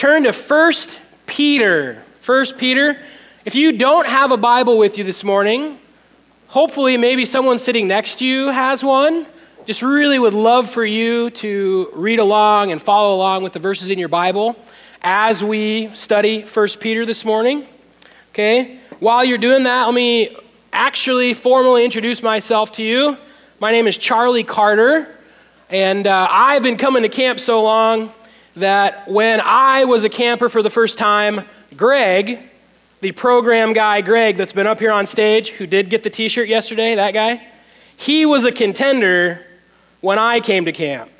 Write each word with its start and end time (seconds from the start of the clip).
turn 0.00 0.22
to 0.22 0.32
1 0.32 0.72
Peter. 1.26 2.02
1 2.24 2.46
Peter. 2.56 2.98
If 3.44 3.54
you 3.54 3.76
don't 3.76 4.06
have 4.06 4.30
a 4.30 4.38
Bible 4.38 4.78
with 4.78 4.96
you 4.96 5.04
this 5.04 5.22
morning, 5.22 5.78
hopefully 6.46 6.96
maybe 6.96 7.26
someone 7.26 7.58
sitting 7.58 7.86
next 7.86 8.20
to 8.20 8.24
you 8.24 8.46
has 8.46 8.82
one. 8.82 9.26
Just 9.66 9.82
really 9.82 10.18
would 10.18 10.32
love 10.32 10.70
for 10.70 10.86
you 10.86 11.28
to 11.32 11.90
read 11.92 12.18
along 12.18 12.72
and 12.72 12.80
follow 12.80 13.14
along 13.14 13.42
with 13.42 13.52
the 13.52 13.58
verses 13.58 13.90
in 13.90 13.98
your 13.98 14.08
Bible 14.08 14.56
as 15.02 15.44
we 15.44 15.94
study 15.94 16.44
1 16.44 16.68
Peter 16.80 17.04
this 17.04 17.22
morning. 17.22 17.66
Okay? 18.30 18.78
While 19.00 19.22
you're 19.22 19.36
doing 19.36 19.64
that, 19.64 19.84
let 19.84 19.94
me 19.94 20.34
actually 20.72 21.34
formally 21.34 21.84
introduce 21.84 22.22
myself 22.22 22.72
to 22.72 22.82
you. 22.82 23.18
My 23.58 23.70
name 23.70 23.86
is 23.86 23.98
Charlie 23.98 24.44
Carter, 24.44 25.14
and 25.68 26.06
uh, 26.06 26.26
I've 26.30 26.62
been 26.62 26.78
coming 26.78 27.02
to 27.02 27.10
camp 27.10 27.38
so 27.38 27.62
long 27.62 28.10
that 28.56 29.08
when 29.08 29.40
I 29.40 29.84
was 29.84 30.04
a 30.04 30.08
camper 30.08 30.48
for 30.48 30.62
the 30.62 30.70
first 30.70 30.98
time, 30.98 31.46
Greg, 31.76 32.38
the 33.00 33.12
program 33.12 33.72
guy, 33.72 34.00
Greg, 34.00 34.36
that's 34.36 34.52
been 34.52 34.66
up 34.66 34.78
here 34.78 34.92
on 34.92 35.06
stage, 35.06 35.50
who 35.50 35.66
did 35.66 35.88
get 35.88 36.02
the 36.02 36.10
t 36.10 36.28
shirt 36.28 36.48
yesterday, 36.48 36.94
that 36.96 37.14
guy, 37.14 37.46
he 37.96 38.26
was 38.26 38.44
a 38.44 38.52
contender 38.52 39.44
when 40.00 40.18
I 40.18 40.40
came 40.40 40.64
to 40.64 40.72
camp. 40.72 41.10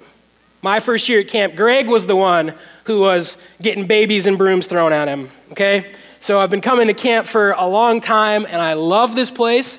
My 0.63 0.81
first 0.81 1.09
year 1.09 1.21
at 1.21 1.29
camp, 1.29 1.57
Greg 1.57 1.89
was 1.89 2.07
the 2.07 2.17
one 2.17 2.55
who 2.85 3.01
was 3.01 3.37
getting 3.63 3.87
babies 3.87 4.27
and 4.27 4.37
brooms 4.37 4.67
thrown 4.67 4.93
at 4.93 5.09
him, 5.09 5.31
okay? 5.53 5.93
So 6.19 6.39
I've 6.39 6.51
been 6.51 6.61
coming 6.61 6.89
to 6.89 6.95
camp 6.95 7.27
for 7.27 7.53
a 7.53 7.67
long 7.67 8.01
time, 8.01 8.45
and 8.47 8.61
I 8.61 8.75
love 8.75 9.15
this 9.15 9.31
place. 9.31 9.79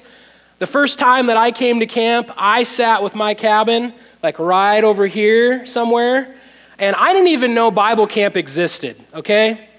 The 0.57 0.65
first 0.65 0.97
time 0.97 1.27
that 1.27 1.37
I 1.37 1.51
came 1.51 1.79
to 1.81 1.85
camp, 1.85 2.31
I 2.35 2.63
sat 2.63 3.03
with 3.03 3.13
my 3.13 3.35
cabin, 3.35 3.93
like 4.23 4.39
right 4.39 4.83
over 4.83 5.05
here 5.05 5.65
somewhere, 5.65 6.35
and 6.81 6.95
I 6.95 7.13
didn't 7.13 7.27
even 7.29 7.53
know 7.53 7.69
Bible 7.69 8.07
camp 8.07 8.35
existed, 8.35 8.97
okay? 9.13 9.69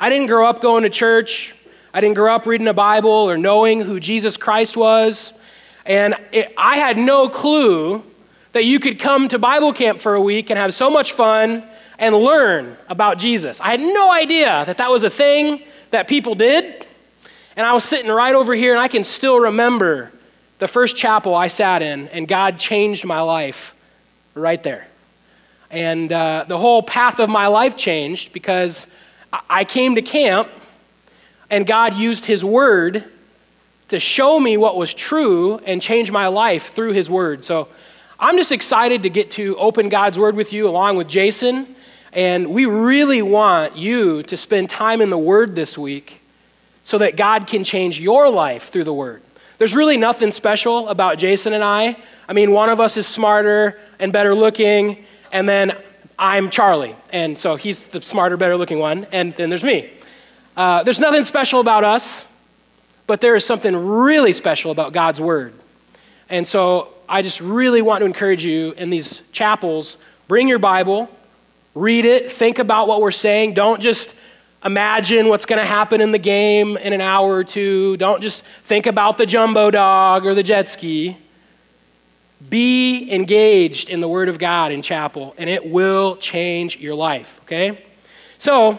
I 0.00 0.08
didn't 0.08 0.26
grow 0.26 0.46
up 0.46 0.62
going 0.62 0.84
to 0.84 0.90
church. 0.90 1.54
I 1.92 2.00
didn't 2.00 2.16
grow 2.16 2.34
up 2.34 2.46
reading 2.46 2.66
a 2.66 2.74
Bible 2.74 3.10
or 3.10 3.36
knowing 3.36 3.82
who 3.82 4.00
Jesus 4.00 4.38
Christ 4.38 4.74
was. 4.74 5.38
And 5.84 6.14
it, 6.32 6.54
I 6.56 6.78
had 6.78 6.96
no 6.96 7.28
clue 7.28 8.02
that 8.52 8.64
you 8.64 8.80
could 8.80 8.98
come 8.98 9.28
to 9.28 9.38
Bible 9.38 9.74
camp 9.74 10.00
for 10.00 10.14
a 10.14 10.20
week 10.20 10.48
and 10.48 10.58
have 10.58 10.72
so 10.72 10.88
much 10.88 11.12
fun 11.12 11.62
and 11.98 12.14
learn 12.14 12.78
about 12.88 13.18
Jesus. 13.18 13.60
I 13.60 13.72
had 13.72 13.80
no 13.80 14.10
idea 14.10 14.64
that 14.64 14.78
that 14.78 14.90
was 14.90 15.04
a 15.04 15.10
thing 15.10 15.62
that 15.90 16.08
people 16.08 16.34
did. 16.34 16.86
And 17.54 17.66
I 17.66 17.74
was 17.74 17.84
sitting 17.84 18.10
right 18.10 18.34
over 18.34 18.54
here, 18.54 18.72
and 18.72 18.80
I 18.80 18.88
can 18.88 19.04
still 19.04 19.40
remember 19.40 20.10
the 20.58 20.68
first 20.68 20.96
chapel 20.96 21.34
I 21.34 21.48
sat 21.48 21.82
in, 21.82 22.08
and 22.08 22.26
God 22.26 22.58
changed 22.58 23.04
my 23.04 23.20
life 23.20 23.74
right 24.34 24.62
there. 24.62 24.86
And 25.70 26.12
uh, 26.12 26.44
the 26.46 26.58
whole 26.58 26.82
path 26.82 27.18
of 27.18 27.28
my 27.28 27.48
life 27.48 27.76
changed 27.76 28.32
because 28.32 28.86
I 29.50 29.64
came 29.64 29.96
to 29.96 30.02
camp, 30.02 30.48
and 31.50 31.66
God 31.66 31.94
used 31.94 32.24
His 32.24 32.44
Word 32.44 33.04
to 33.88 34.00
show 34.00 34.38
me 34.40 34.56
what 34.56 34.76
was 34.76 34.94
true 34.94 35.58
and 35.58 35.80
change 35.80 36.10
my 36.10 36.28
life 36.28 36.72
through 36.72 36.92
His 36.92 37.08
Word. 37.10 37.44
So 37.44 37.68
I'm 38.18 38.36
just 38.36 38.52
excited 38.52 39.02
to 39.02 39.10
get 39.10 39.30
to 39.32 39.56
open 39.56 39.88
God's 39.88 40.18
Word 40.18 40.36
with 40.36 40.52
you 40.52 40.68
along 40.68 40.96
with 40.96 41.08
Jason. 41.08 41.74
And 42.12 42.48
we 42.48 42.66
really 42.66 43.20
want 43.20 43.76
you 43.76 44.22
to 44.24 44.36
spend 44.36 44.70
time 44.70 45.00
in 45.00 45.10
the 45.10 45.18
Word 45.18 45.54
this 45.54 45.76
week 45.76 46.22
so 46.82 46.98
that 46.98 47.16
God 47.16 47.46
can 47.46 47.62
change 47.62 48.00
your 48.00 48.30
life 48.30 48.70
through 48.70 48.84
the 48.84 48.94
Word. 48.94 49.22
There's 49.58 49.74
really 49.74 49.96
nothing 49.96 50.30
special 50.32 50.88
about 50.88 51.18
Jason 51.18 51.52
and 51.52 51.64
I. 51.64 51.96
I 52.28 52.32
mean, 52.32 52.52
one 52.52 52.68
of 52.68 52.80
us 52.80 52.96
is 52.96 53.06
smarter 53.06 53.78
and 53.98 54.12
better 54.12 54.34
looking, 54.34 55.04
and 55.32 55.48
then 55.48 55.76
I'm 56.18 56.50
Charlie. 56.50 56.96
And 57.10 57.38
so 57.38 57.56
he's 57.56 57.88
the 57.88 58.00
smarter, 58.02 58.36
better 58.36 58.56
looking 58.56 58.78
one, 58.78 59.06
and 59.12 59.32
then 59.34 59.48
there's 59.48 59.64
me. 59.64 59.90
Uh, 60.56 60.82
there's 60.82 61.00
nothing 61.00 61.22
special 61.22 61.60
about 61.60 61.84
us, 61.84 62.26
but 63.06 63.20
there 63.20 63.34
is 63.34 63.44
something 63.44 63.76
really 63.76 64.32
special 64.32 64.70
about 64.70 64.92
God's 64.92 65.20
Word. 65.20 65.52
And 66.28 66.46
so 66.46 66.94
I 67.08 67.22
just 67.22 67.40
really 67.40 67.82
want 67.82 68.00
to 68.00 68.06
encourage 68.06 68.44
you 68.44 68.72
in 68.72 68.90
these 68.90 69.28
chapels 69.30 69.98
bring 70.28 70.48
your 70.48 70.58
Bible 70.58 71.08
Read 71.76 72.06
it, 72.06 72.32
think 72.32 72.58
about 72.58 72.88
what 72.88 73.02
we're 73.02 73.10
saying. 73.10 73.52
Don't 73.52 73.82
just 73.82 74.18
imagine 74.64 75.28
what's 75.28 75.44
going 75.44 75.58
to 75.58 75.66
happen 75.66 76.00
in 76.00 76.10
the 76.10 76.18
game 76.18 76.78
in 76.78 76.94
an 76.94 77.02
hour 77.02 77.34
or 77.34 77.44
two. 77.44 77.98
Don't 77.98 78.22
just 78.22 78.44
think 78.44 78.86
about 78.86 79.18
the 79.18 79.26
jumbo 79.26 79.70
dog 79.70 80.24
or 80.24 80.34
the 80.34 80.42
jet 80.42 80.68
ski. 80.68 81.18
Be 82.48 83.12
engaged 83.12 83.88
in 83.88 84.00
the 84.00 84.08
Word 84.08 84.28
of 84.28 84.38
God 84.38 84.72
in 84.72 84.82
chapel, 84.82 85.34
and 85.38 85.48
it 85.48 85.68
will 85.68 86.16
change 86.16 86.78
your 86.78 86.94
life, 86.94 87.40
okay? 87.44 87.84
So, 88.38 88.78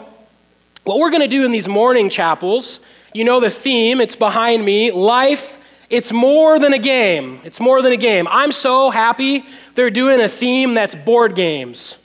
what 0.84 1.00
we're 1.00 1.10
going 1.10 1.22
to 1.22 1.28
do 1.28 1.44
in 1.44 1.52
these 1.52 1.68
morning 1.68 2.10
chapels, 2.10 2.80
you 3.14 3.24
know 3.24 3.40
the 3.40 3.50
theme, 3.50 4.00
it's 4.00 4.16
behind 4.16 4.64
me 4.64 4.92
life. 4.92 5.58
It's 5.90 6.12
more 6.12 6.60
than 6.60 6.74
a 6.74 6.80
game. 6.80 7.40
It's 7.44 7.60
more 7.60 7.82
than 7.82 7.94
a 7.94 7.98
game. 7.98 8.28
I'm 8.30 8.52
so 8.52 8.90
happy 8.90 9.46
they're 9.76 9.90
doing 9.90 10.20
a 10.22 10.30
theme 10.30 10.74
that's 10.74 10.96
board 10.96 11.36
games. 11.36 11.98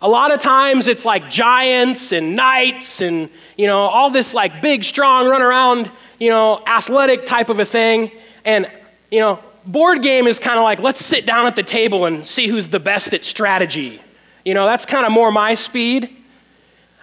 A 0.00 0.08
lot 0.08 0.32
of 0.32 0.40
times 0.40 0.86
it's 0.86 1.04
like 1.04 1.28
giants 1.28 2.12
and 2.12 2.36
knights 2.36 3.00
and, 3.00 3.28
you 3.56 3.66
know, 3.66 3.80
all 3.80 4.10
this 4.10 4.32
like 4.32 4.62
big, 4.62 4.84
strong, 4.84 5.26
run 5.26 5.42
around, 5.42 5.90
you 6.20 6.30
know, 6.30 6.62
athletic 6.66 7.26
type 7.26 7.48
of 7.48 7.58
a 7.60 7.64
thing. 7.64 8.12
And, 8.44 8.70
you 9.10 9.20
know, 9.20 9.40
board 9.68 10.02
game 10.02 10.26
is 10.26 10.40
kind 10.40 10.58
of 10.58 10.64
like 10.64 10.80
let's 10.80 11.04
sit 11.04 11.26
down 11.26 11.46
at 11.46 11.54
the 11.54 11.62
table 11.62 12.06
and 12.06 12.26
see 12.26 12.48
who's 12.48 12.68
the 12.68 12.80
best 12.80 13.12
at 13.12 13.24
strategy. 13.24 14.00
You 14.44 14.54
know, 14.54 14.66
that's 14.66 14.86
kind 14.86 15.06
of 15.06 15.12
more 15.12 15.30
my 15.30 15.54
speed. 15.54 16.08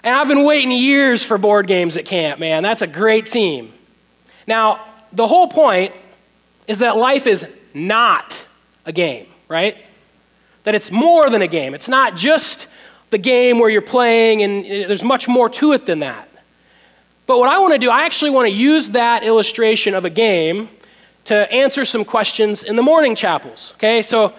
And 0.04 0.16
I've 0.16 0.28
been 0.28 0.44
waiting 0.44 0.72
years 0.72 1.24
for 1.24 1.38
board 1.38 1.68
games 1.68 1.98
at 1.98 2.06
camp, 2.06 2.40
man. 2.40 2.64
That's 2.64 2.82
a 2.82 2.88
great 2.88 3.28
theme. 3.28 3.72
Now, 4.46 4.86
the 5.14 5.28
whole 5.28 5.48
point 5.48 5.96
is 6.68 6.80
that 6.80 6.98
life 6.98 7.28
is 7.28 7.60
not 7.74 8.46
a 8.86 8.92
game, 8.92 9.28
right? 9.48 9.78
That 10.64 10.76
it's 10.76 10.92
more 10.92 11.30
than 11.30 11.42
a 11.42 11.48
game. 11.48 11.74
It's 11.74 11.90
not 11.90 12.16
just 12.16 12.68
the 13.10 13.18
game 13.18 13.60
where 13.60 13.70
you're 13.70 13.82
playing, 13.82 14.42
and 14.42 14.66
uh, 14.66 14.88
there's 14.88 15.04
much 15.04 15.28
more 15.28 15.50
to 15.50 15.74
it 15.74 15.86
than 15.86 16.00
that. 16.00 16.30
But 17.28 17.40
what 17.40 17.50
I 17.50 17.60
want 17.60 17.74
to 17.74 17.80
do, 17.80 17.90
I 17.90 18.06
actually 18.06 18.32
want 18.32 18.48
to 18.48 18.54
use 18.54 18.92
that 18.92 19.24
illustration 19.24 19.96
of 19.96 20.06
a 20.06 20.10
game 20.10 20.70
to 21.26 21.52
answer 21.52 21.86
some 21.86 22.06
questions 22.06 22.64
in 22.64 22.76
the 22.76 22.84
morning 22.84 23.16
chapels. 23.16 23.74
Okay, 23.76 24.02
so 24.02 24.34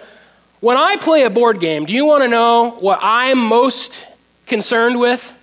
when 0.59 0.77
I 0.77 0.95
play 0.95 1.23
a 1.23 1.29
board 1.29 1.59
game, 1.59 1.85
do 1.85 1.93
you 1.93 2.05
want 2.05 2.23
to 2.23 2.27
know 2.27 2.71
what 2.79 2.99
I'm 3.01 3.37
most 3.37 4.05
concerned 4.47 4.99
with? 4.99 5.33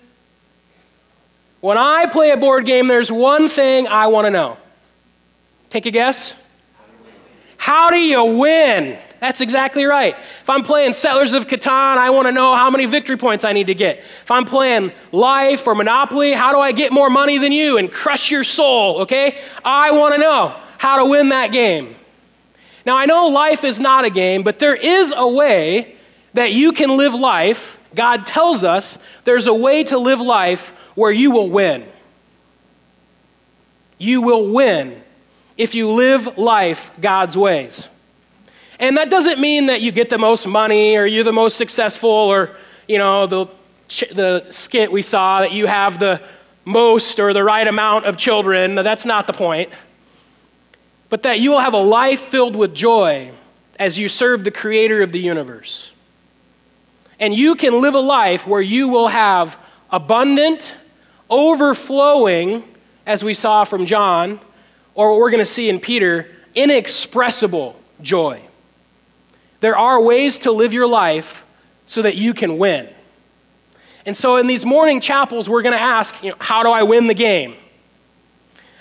When 1.60 1.78
I 1.78 2.06
play 2.06 2.30
a 2.30 2.36
board 2.36 2.66
game, 2.66 2.88
there's 2.88 3.12
one 3.12 3.48
thing 3.48 3.86
I 3.86 4.08
want 4.08 4.26
to 4.26 4.30
know. 4.30 4.58
Take 5.70 5.86
a 5.86 5.90
guess. 5.90 6.34
How 7.56 7.90
do 7.90 7.96
you 7.96 8.22
win? 8.24 8.98
That's 9.20 9.40
exactly 9.40 9.84
right. 9.84 10.14
If 10.42 10.50
I'm 10.50 10.62
playing 10.62 10.92
Settlers 10.92 11.32
of 11.32 11.46
Catan, 11.46 11.96
I 11.96 12.10
want 12.10 12.26
to 12.26 12.32
know 12.32 12.54
how 12.54 12.68
many 12.68 12.84
victory 12.84 13.16
points 13.16 13.44
I 13.44 13.52
need 13.52 13.68
to 13.68 13.74
get. 13.74 13.98
If 13.98 14.30
I'm 14.30 14.44
playing 14.44 14.92
Life 15.12 15.66
or 15.66 15.74
Monopoly, 15.74 16.32
how 16.32 16.52
do 16.52 16.58
I 16.58 16.72
get 16.72 16.92
more 16.92 17.08
money 17.08 17.38
than 17.38 17.52
you 17.52 17.78
and 17.78 17.90
crush 17.90 18.30
your 18.30 18.44
soul, 18.44 19.00
okay? 19.02 19.38
I 19.64 19.92
want 19.92 20.14
to 20.14 20.20
know 20.20 20.54
how 20.84 20.98
to 20.98 21.06
win 21.06 21.30
that 21.30 21.50
game. 21.50 21.94
Now, 22.84 22.98
I 22.98 23.06
know 23.06 23.28
life 23.28 23.64
is 23.64 23.80
not 23.80 24.04
a 24.04 24.10
game, 24.10 24.42
but 24.42 24.58
there 24.58 24.74
is 24.76 25.14
a 25.16 25.26
way 25.26 25.96
that 26.34 26.52
you 26.52 26.72
can 26.72 26.98
live 26.98 27.14
life. 27.14 27.80
God 27.94 28.26
tells 28.26 28.64
us 28.64 28.98
there's 29.24 29.46
a 29.46 29.54
way 29.54 29.84
to 29.84 29.96
live 29.96 30.20
life 30.20 30.70
where 30.94 31.10
you 31.10 31.30
will 31.30 31.48
win. 31.48 31.86
You 33.96 34.20
will 34.20 34.50
win 34.50 35.02
if 35.56 35.74
you 35.74 35.90
live 35.90 36.36
life 36.36 36.90
God's 37.00 37.34
ways. 37.34 37.88
And 38.78 38.98
that 38.98 39.08
doesn't 39.08 39.40
mean 39.40 39.66
that 39.66 39.80
you 39.80 39.90
get 39.90 40.10
the 40.10 40.18
most 40.18 40.46
money 40.46 40.96
or 40.96 41.06
you're 41.06 41.24
the 41.24 41.32
most 41.32 41.56
successful 41.56 42.10
or, 42.10 42.50
you 42.86 42.98
know, 42.98 43.26
the, 43.26 43.46
the 44.12 44.44
skit 44.50 44.92
we 44.92 45.00
saw 45.00 45.40
that 45.40 45.52
you 45.52 45.66
have 45.66 45.98
the 45.98 46.20
most 46.66 47.18
or 47.18 47.32
the 47.32 47.42
right 47.42 47.66
amount 47.66 48.04
of 48.04 48.18
children. 48.18 48.74
That's 48.74 49.06
not 49.06 49.26
the 49.26 49.32
point. 49.32 49.70
But 51.08 51.22
that 51.24 51.40
you 51.40 51.50
will 51.50 51.60
have 51.60 51.74
a 51.74 51.82
life 51.82 52.20
filled 52.20 52.56
with 52.56 52.74
joy 52.74 53.30
as 53.78 53.98
you 53.98 54.08
serve 54.08 54.44
the 54.44 54.50
creator 54.50 55.02
of 55.02 55.12
the 55.12 55.20
universe. 55.20 55.92
And 57.20 57.34
you 57.34 57.54
can 57.54 57.80
live 57.80 57.94
a 57.94 58.00
life 58.00 58.46
where 58.46 58.60
you 58.60 58.88
will 58.88 59.08
have 59.08 59.56
abundant, 59.90 60.74
overflowing, 61.30 62.64
as 63.06 63.22
we 63.22 63.34
saw 63.34 63.64
from 63.64 63.86
John, 63.86 64.40
or 64.94 65.10
what 65.10 65.20
we're 65.20 65.30
going 65.30 65.40
to 65.40 65.46
see 65.46 65.68
in 65.68 65.80
Peter, 65.80 66.30
inexpressible 66.54 67.78
joy. 68.00 68.40
There 69.60 69.76
are 69.76 70.00
ways 70.00 70.40
to 70.40 70.52
live 70.52 70.72
your 70.72 70.86
life 70.86 71.44
so 71.86 72.02
that 72.02 72.16
you 72.16 72.34
can 72.34 72.58
win. 72.58 72.88
And 74.06 74.16
so 74.16 74.36
in 74.36 74.46
these 74.46 74.64
morning 74.64 75.00
chapels, 75.00 75.48
we're 75.48 75.62
going 75.62 75.76
to 75.76 75.80
ask, 75.80 76.22
you 76.22 76.30
know, 76.30 76.36
how 76.38 76.62
do 76.62 76.70
I 76.70 76.82
win 76.82 77.06
the 77.06 77.14
game? 77.14 77.54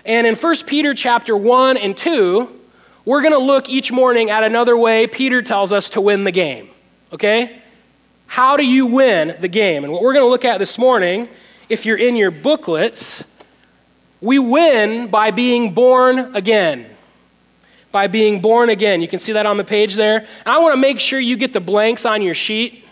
And 0.06 0.28
in 0.28 0.36
1 0.36 0.56
Peter 0.68 0.94
chapter 0.94 1.36
1 1.36 1.78
and 1.78 1.96
2, 1.96 2.60
we're 3.06 3.22
going 3.22 3.34
to 3.34 3.40
look 3.40 3.70
each 3.70 3.92
morning 3.92 4.30
at 4.30 4.44
another 4.44 4.78
way 4.78 5.08
Peter 5.08 5.42
tells 5.42 5.72
us 5.72 5.92
to 5.92 6.02
win 6.02 6.24
the 6.24 6.32
game. 6.32 6.70
Okay? 7.14 7.60
How 8.28 8.58
do 8.58 8.66
you 8.66 8.86
win 8.86 9.36
the 9.40 9.48
game? 9.48 9.84
And 9.84 9.94
what 9.94 10.02
we're 10.02 10.14
going 10.14 10.26
to 10.26 10.30
look 10.30 10.46
at 10.46 10.58
this 10.58 10.78
morning 10.78 11.30
if 11.70 11.86
you're 11.86 11.98
in 11.98 12.16
your 12.16 12.32
booklets, 12.32 13.24
we 14.22 14.38
win 14.38 15.08
by 15.08 15.32
being 15.32 15.74
born 15.74 16.36
again. 16.36 16.86
By 17.92 18.08
being 18.08 18.42
born 18.42 18.70
again. 18.70 19.02
You 19.02 19.08
can 19.08 19.20
see 19.20 19.32
that 19.32 19.46
on 19.46 19.58
the 19.58 19.64
page 19.64 19.96
there. 19.96 20.20
And 20.20 20.48
I 20.48 20.60
want 20.60 20.74
to 20.74 20.78
make 20.78 21.00
sure 21.00 21.20
you 21.20 21.38
get 21.38 21.54
the 21.54 21.62
blanks 21.62 22.06
on 22.06 22.22
your 22.22 22.34
sheet. 22.34 22.86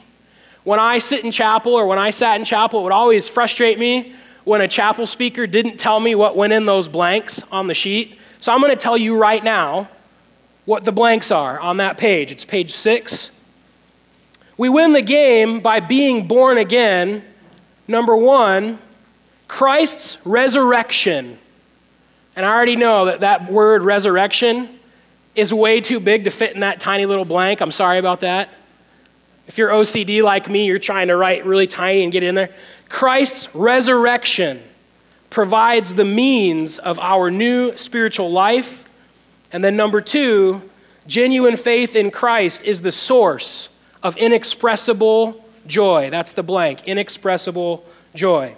When 0.63 0.79
I 0.79 0.99
sit 0.99 1.25
in 1.25 1.31
chapel 1.31 1.73
or 1.73 1.85
when 1.85 1.99
I 1.99 2.11
sat 2.11 2.39
in 2.39 2.45
chapel, 2.45 2.79
it 2.79 2.83
would 2.83 2.91
always 2.91 3.27
frustrate 3.27 3.77
me 3.77 4.13
when 4.43 4.61
a 4.61 4.67
chapel 4.67 5.05
speaker 5.05 5.45
didn't 5.47 5.77
tell 5.77 5.99
me 5.99 6.15
what 6.15 6.35
went 6.35 6.53
in 6.53 6.65
those 6.65 6.87
blanks 6.87 7.43
on 7.51 7.67
the 7.67 7.73
sheet. 7.73 8.17
So 8.39 8.51
I'm 8.51 8.59
going 8.59 8.71
to 8.71 8.81
tell 8.81 8.97
you 8.97 9.17
right 9.17 9.43
now 9.43 9.89
what 10.65 10.83
the 10.83 10.91
blanks 10.91 11.31
are 11.31 11.59
on 11.59 11.77
that 11.77 11.97
page. 11.97 12.31
It's 12.31 12.45
page 12.45 12.71
six. 12.71 13.31
We 14.57 14.69
win 14.69 14.93
the 14.93 15.01
game 15.01 15.59
by 15.59 15.79
being 15.79 16.27
born 16.27 16.57
again. 16.57 17.23
Number 17.87 18.15
one, 18.15 18.79
Christ's 19.47 20.25
resurrection. 20.25 21.37
And 22.35 22.45
I 22.45 22.49
already 22.49 22.75
know 22.75 23.05
that 23.05 23.21
that 23.21 23.51
word 23.51 23.83
resurrection 23.83 24.79
is 25.35 25.53
way 25.53 25.81
too 25.81 25.99
big 25.99 26.23
to 26.23 26.29
fit 26.29 26.53
in 26.53 26.61
that 26.61 26.79
tiny 26.79 27.05
little 27.05 27.25
blank. 27.25 27.61
I'm 27.61 27.71
sorry 27.71 27.97
about 27.97 28.21
that. 28.21 28.49
If 29.47 29.57
you're 29.57 29.69
OCD 29.69 30.23
like 30.23 30.49
me, 30.49 30.65
you're 30.65 30.79
trying 30.79 31.07
to 31.07 31.15
write 31.15 31.45
really 31.45 31.67
tiny 31.67 32.03
and 32.03 32.11
get 32.11 32.23
in 32.23 32.35
there. 32.35 32.49
Christ's 32.89 33.53
resurrection 33.55 34.61
provides 35.29 35.95
the 35.95 36.05
means 36.05 36.77
of 36.77 36.99
our 36.99 37.31
new 37.31 37.75
spiritual 37.77 38.31
life. 38.31 38.87
And 39.51 39.63
then, 39.63 39.75
number 39.75 40.01
two, 40.01 40.61
genuine 41.07 41.57
faith 41.57 41.95
in 41.95 42.11
Christ 42.11 42.63
is 42.63 42.81
the 42.81 42.91
source 42.91 43.69
of 44.03 44.17
inexpressible 44.17 45.43
joy. 45.67 46.09
That's 46.09 46.33
the 46.33 46.43
blank 46.43 46.87
inexpressible 46.87 47.85
joy. 48.13 48.55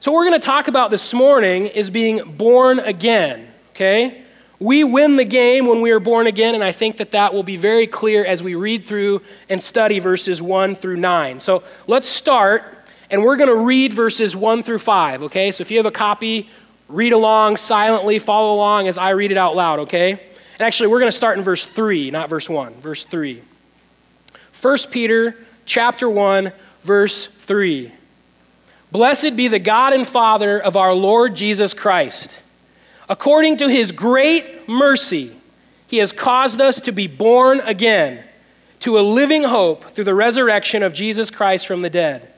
So, 0.00 0.12
what 0.12 0.18
we're 0.18 0.28
going 0.28 0.40
to 0.40 0.46
talk 0.46 0.68
about 0.68 0.90
this 0.90 1.12
morning 1.12 1.66
is 1.66 1.90
being 1.90 2.36
born 2.36 2.78
again, 2.78 3.48
okay? 3.70 4.22
We 4.60 4.82
win 4.82 5.16
the 5.16 5.24
game 5.24 5.66
when 5.66 5.80
we 5.80 5.92
are 5.92 6.00
born 6.00 6.26
again, 6.26 6.54
and 6.54 6.64
I 6.64 6.72
think 6.72 6.96
that 6.96 7.12
that 7.12 7.32
will 7.32 7.44
be 7.44 7.56
very 7.56 7.86
clear 7.86 8.24
as 8.24 8.42
we 8.42 8.54
read 8.56 8.86
through 8.86 9.22
and 9.48 9.62
study 9.62 10.00
verses 10.00 10.42
1 10.42 10.74
through 10.74 10.96
9. 10.96 11.38
So, 11.40 11.62
let's 11.86 12.08
start 12.08 12.78
and 13.10 13.22
we're 13.22 13.36
going 13.36 13.48
to 13.48 13.56
read 13.56 13.92
verses 13.92 14.36
1 14.36 14.62
through 14.62 14.78
5, 14.78 15.24
okay? 15.24 15.50
So 15.50 15.62
if 15.62 15.70
you 15.70 15.78
have 15.78 15.86
a 15.86 15.90
copy, 15.90 16.48
read 16.88 17.12
along 17.12 17.56
silently, 17.56 18.18
follow 18.18 18.54
along 18.54 18.88
as 18.88 18.98
I 18.98 19.10
read 19.10 19.30
it 19.30 19.38
out 19.38 19.56
loud, 19.56 19.80
okay? 19.80 20.12
And 20.12 20.60
actually, 20.60 20.88
we're 20.88 21.00
going 21.00 21.10
to 21.10 21.16
start 21.16 21.38
in 21.38 21.44
verse 21.44 21.64
3, 21.64 22.10
not 22.10 22.28
verse 22.28 22.48
1. 22.48 22.74
Verse 22.74 23.04
3. 23.04 23.42
1 24.60 24.78
Peter 24.90 25.36
chapter 25.64 26.08
1, 26.10 26.52
verse 26.82 27.26
3. 27.26 27.92
Blessed 28.90 29.36
be 29.36 29.48
the 29.48 29.58
God 29.58 29.92
and 29.92 30.06
Father 30.06 30.58
of 30.58 30.76
our 30.76 30.92
Lord 30.92 31.34
Jesus 31.34 31.72
Christ. 31.72 32.42
According 33.08 33.58
to 33.58 33.68
his 33.68 33.92
great 33.92 34.68
mercy, 34.68 35.32
he 35.86 35.98
has 35.98 36.12
caused 36.12 36.60
us 36.60 36.80
to 36.82 36.92
be 36.92 37.06
born 37.06 37.60
again 37.60 38.22
to 38.80 38.98
a 38.98 39.00
living 39.00 39.44
hope 39.44 39.84
through 39.84 40.04
the 40.04 40.14
resurrection 40.14 40.82
of 40.82 40.92
Jesus 40.92 41.30
Christ 41.30 41.66
from 41.66 41.82
the 41.82 41.90
dead 41.90 42.28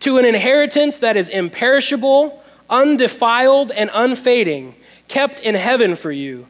to 0.00 0.18
an 0.18 0.24
inheritance 0.24 0.98
that 0.98 1.16
is 1.16 1.28
imperishable, 1.28 2.42
undefiled, 2.68 3.70
and 3.72 3.90
unfading, 3.92 4.74
kept 5.08 5.40
in 5.40 5.54
heaven 5.54 5.96
for 5.96 6.12
you, 6.12 6.46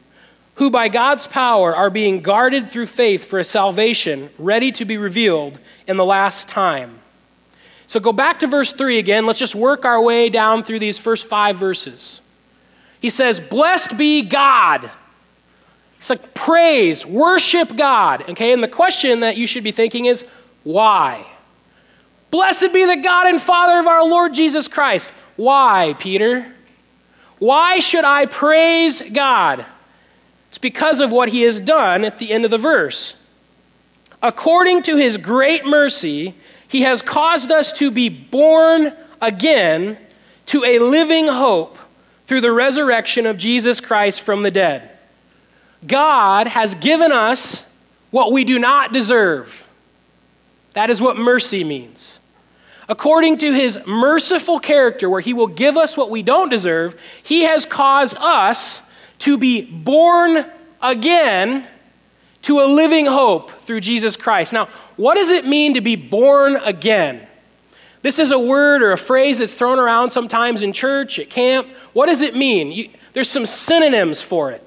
who 0.55 0.69
by 0.69 0.89
God's 0.89 1.27
power 1.27 1.75
are 1.75 1.89
being 1.89 2.21
guarded 2.21 2.69
through 2.69 2.87
faith 2.87 3.25
for 3.25 3.39
a 3.39 3.45
salvation 3.45 4.29
ready 4.37 4.71
to 4.73 4.85
be 4.85 4.97
revealed 4.97 5.59
in 5.87 5.97
the 5.97 6.05
last 6.05 6.49
time. 6.49 6.99
So 7.85 8.01
go 8.01 8.11
back 8.11 8.39
to 8.39 8.47
verse 8.47 8.73
3 8.73 8.97
again. 8.99 9.25
Let's 9.25 9.39
just 9.39 9.55
work 9.55 9.85
our 9.85 10.01
way 10.01 10.29
down 10.29 10.63
through 10.63 10.79
these 10.79 10.97
first 10.97 11.27
five 11.27 11.55
verses. 11.55 12.21
He 12.99 13.09
says, 13.09 13.39
Blessed 13.39 13.97
be 13.97 14.23
God. 14.23 14.89
It's 15.97 16.09
like 16.09 16.33
praise, 16.33 17.05
worship 17.05 17.75
God. 17.75 18.29
Okay, 18.29 18.53
and 18.53 18.63
the 18.63 18.67
question 18.67 19.21
that 19.21 19.37
you 19.37 19.47
should 19.47 19.63
be 19.63 19.71
thinking 19.71 20.05
is, 20.05 20.27
why? 20.63 21.25
Blessed 22.29 22.73
be 22.73 22.85
the 22.85 23.01
God 23.01 23.27
and 23.27 23.41
Father 23.41 23.79
of 23.79 23.87
our 23.87 24.05
Lord 24.05 24.33
Jesus 24.33 24.67
Christ. 24.67 25.09
Why, 25.37 25.95
Peter? 25.97 26.53
Why 27.39 27.79
should 27.79 28.03
I 28.03 28.25
praise 28.25 29.01
God? 29.01 29.65
It's 30.49 30.57
because 30.57 30.99
of 30.99 31.11
what 31.11 31.29
he 31.29 31.43
has 31.43 31.59
done 31.59 32.03
at 32.03 32.19
the 32.19 32.31
end 32.31 32.45
of 32.45 32.51
the 32.51 32.57
verse. 32.57 33.15
According 34.21 34.83
to 34.83 34.97
his 34.97 35.17
great 35.17 35.65
mercy, 35.65 36.33
he 36.67 36.81
has 36.81 37.01
caused 37.01 37.51
us 37.51 37.71
to 37.73 37.91
be 37.91 38.09
born 38.09 38.93
again 39.21 39.97
to 40.47 40.63
a 40.63 40.79
living 40.79 41.27
hope 41.27 41.76
through 42.27 42.41
the 42.41 42.51
resurrection 42.51 43.25
of 43.25 43.37
Jesus 43.37 43.81
Christ 43.81 44.21
from 44.21 44.43
the 44.43 44.51
dead. 44.51 44.89
God 45.85 46.47
has 46.47 46.75
given 46.75 47.11
us 47.11 47.67
what 48.11 48.31
we 48.31 48.43
do 48.43 48.59
not 48.59 48.93
deserve. 48.93 49.67
That 50.73 50.89
is 50.89 51.01
what 51.01 51.17
mercy 51.17 51.63
means 51.63 52.17
according 52.89 53.37
to 53.39 53.53
his 53.53 53.85
merciful 53.85 54.59
character, 54.59 55.09
where 55.09 55.21
he 55.21 55.33
will 55.33 55.47
give 55.47 55.77
us 55.77 55.97
what 55.97 56.09
we 56.09 56.23
don't 56.23 56.49
deserve, 56.49 56.99
he 57.23 57.43
has 57.43 57.65
caused 57.65 58.17
us 58.19 58.89
to 59.19 59.37
be 59.37 59.61
born 59.61 60.45
again 60.81 61.65
to 62.43 62.61
a 62.61 62.65
living 62.65 63.05
hope 63.05 63.51
through 63.51 63.81
Jesus 63.81 64.15
Christ. 64.15 64.53
Now, 64.53 64.65
what 64.95 65.15
does 65.15 65.31
it 65.31 65.45
mean 65.45 65.73
to 65.73 65.81
be 65.81 65.95
born 65.95 66.55
again? 66.57 67.26
This 68.07 68.19
is 68.19 68.31
a 68.31 68.39
word 68.39 68.83
or 68.83 68.93
a 68.93 68.97
phrase 68.97 69.39
that's 69.39 69.53
thrown 69.53 69.79
around 69.79 70.11
sometimes 70.11 70.63
in 70.63 70.71
church, 70.71 71.19
at 71.19 71.29
camp. 71.29 71.67
What 71.91 72.05
does 72.05 72.21
it 72.21 72.37
mean? 72.37 72.71
You, 72.71 72.89
there's 73.11 73.29
some 73.29 73.45
synonyms 73.45 74.21
for 74.21 74.49
it. 74.49 74.65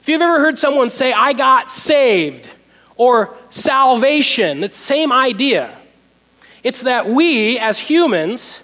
If 0.00 0.08
you've 0.08 0.20
ever 0.20 0.40
heard 0.40 0.58
someone 0.58 0.90
say, 0.90 1.12
I 1.12 1.34
got 1.34 1.70
saved, 1.70 2.52
or 2.96 3.32
salvation, 3.48 4.64
it's 4.64 4.76
the 4.76 4.82
same 4.86 5.12
idea. 5.12 5.72
It's 6.64 6.82
that 6.82 7.08
we, 7.08 7.60
as 7.60 7.78
humans, 7.78 8.60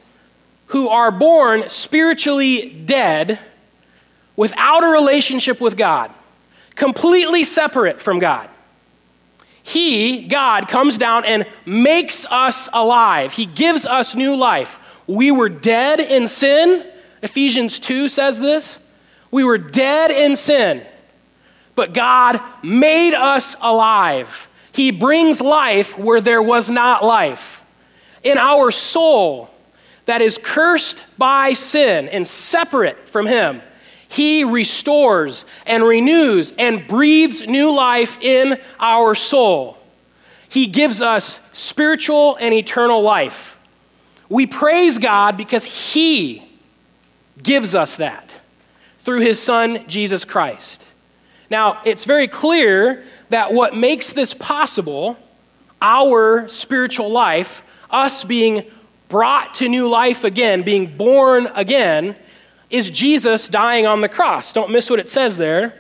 who 0.67 0.89
are 0.89 1.13
born 1.13 1.69
spiritually 1.69 2.69
dead, 2.69 3.39
without 4.35 4.83
a 4.83 4.89
relationship 4.89 5.61
with 5.61 5.77
God, 5.77 6.11
completely 6.75 7.45
separate 7.45 8.01
from 8.01 8.19
God, 8.19 8.51
He, 9.71 10.27
God, 10.27 10.67
comes 10.67 10.99
down 10.99 11.25
and 11.25 11.47
makes 11.65 12.27
us 12.27 12.69
alive. 12.73 13.33
He 13.33 13.47
gives 13.47 13.87
us 13.87 14.17
new 14.17 14.35
life. 14.35 14.81
We 15.07 15.31
were 15.31 15.49
dead 15.49 16.01
in 16.01 16.27
sin. 16.27 16.85
Ephesians 17.23 17.79
2 17.79 18.09
says 18.09 18.41
this. 18.41 18.83
We 19.31 19.45
were 19.45 19.59
dead 19.59 20.11
in 20.11 20.35
sin, 20.35 20.85
but 21.77 21.95
God 21.95 22.41
made 22.65 23.15
us 23.15 23.55
alive. 23.63 24.49
He 24.73 24.91
brings 24.91 25.41
life 25.41 25.97
where 25.97 26.21
there 26.21 26.43
was 26.43 26.69
not 26.69 27.05
life 27.05 27.63
in 28.25 28.39
our 28.39 28.73
soul 28.73 29.51
that 30.07 30.21
is 30.21 30.37
cursed 30.37 31.17
by 31.17 31.53
sin 31.53 32.09
and 32.09 32.27
separate 32.27 33.09
from 33.09 33.25
Him, 33.25 33.63
He 34.11 34.43
restores 34.43 35.45
and 35.67 35.85
renews 35.85 36.53
and 36.59 36.87
breathes 36.89 37.47
new 37.47 37.71
life 37.71 38.21
in 38.21 38.61
our 38.81 39.15
soul. 39.15 39.79
He 40.49 40.67
gives 40.67 41.01
us 41.01 41.49
spiritual 41.53 42.35
and 42.41 42.53
eternal 42.53 43.03
life. 43.03 43.57
We 44.29 44.49
praise 44.49 44.99
God 44.99 45.37
because 45.37 45.63
He 45.63 46.43
gives 47.41 47.77
us 47.77 47.97
that 47.97 48.41
through 48.99 49.21
His 49.21 49.41
Son, 49.41 49.87
Jesus 49.87 50.25
Christ. 50.25 50.85
Now, 51.49 51.81
it's 51.85 52.05
very 52.05 52.27
clear 52.27 53.05
that 53.29 53.53
what 53.53 53.77
makes 53.77 54.13
this 54.13 54.35
possible, 54.35 55.17
our 55.81 56.49
spiritual 56.49 57.11
life, 57.11 57.63
us 57.93 58.25
being 58.25 58.65
brought 59.09 59.55
to 59.55 59.69
new 59.69 59.89
life 59.89 60.25
again, 60.25 60.65
being 60.65 60.97
born 60.97 61.47
again, 61.55 62.17
is 62.71 62.91
Jesus 62.91 63.49
dying 63.49 63.87
on 63.87 64.01
the 64.01 64.09
cross. 64.09 64.53
Don't 64.53 64.71
miss 64.71 64.89
what 64.89 65.01
it 65.01 65.11
says 65.11 65.37
there. 65.37 65.75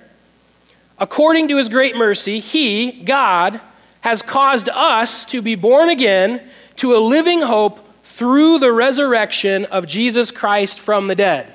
According 0.98 1.48
to 1.48 1.56
his 1.56 1.68
great 1.68 1.96
mercy, 1.96 2.40
he, 2.40 2.90
God, 2.90 3.60
has 4.00 4.22
caused 4.22 4.68
us 4.68 5.24
to 5.26 5.40
be 5.40 5.54
born 5.54 5.88
again 5.88 6.42
to 6.76 6.94
a 6.94 6.98
living 6.98 7.40
hope 7.40 7.80
through 8.04 8.58
the 8.58 8.72
resurrection 8.72 9.64
of 9.66 9.86
Jesus 9.86 10.30
Christ 10.30 10.80
from 10.80 11.06
the 11.06 11.14
dead. 11.14 11.54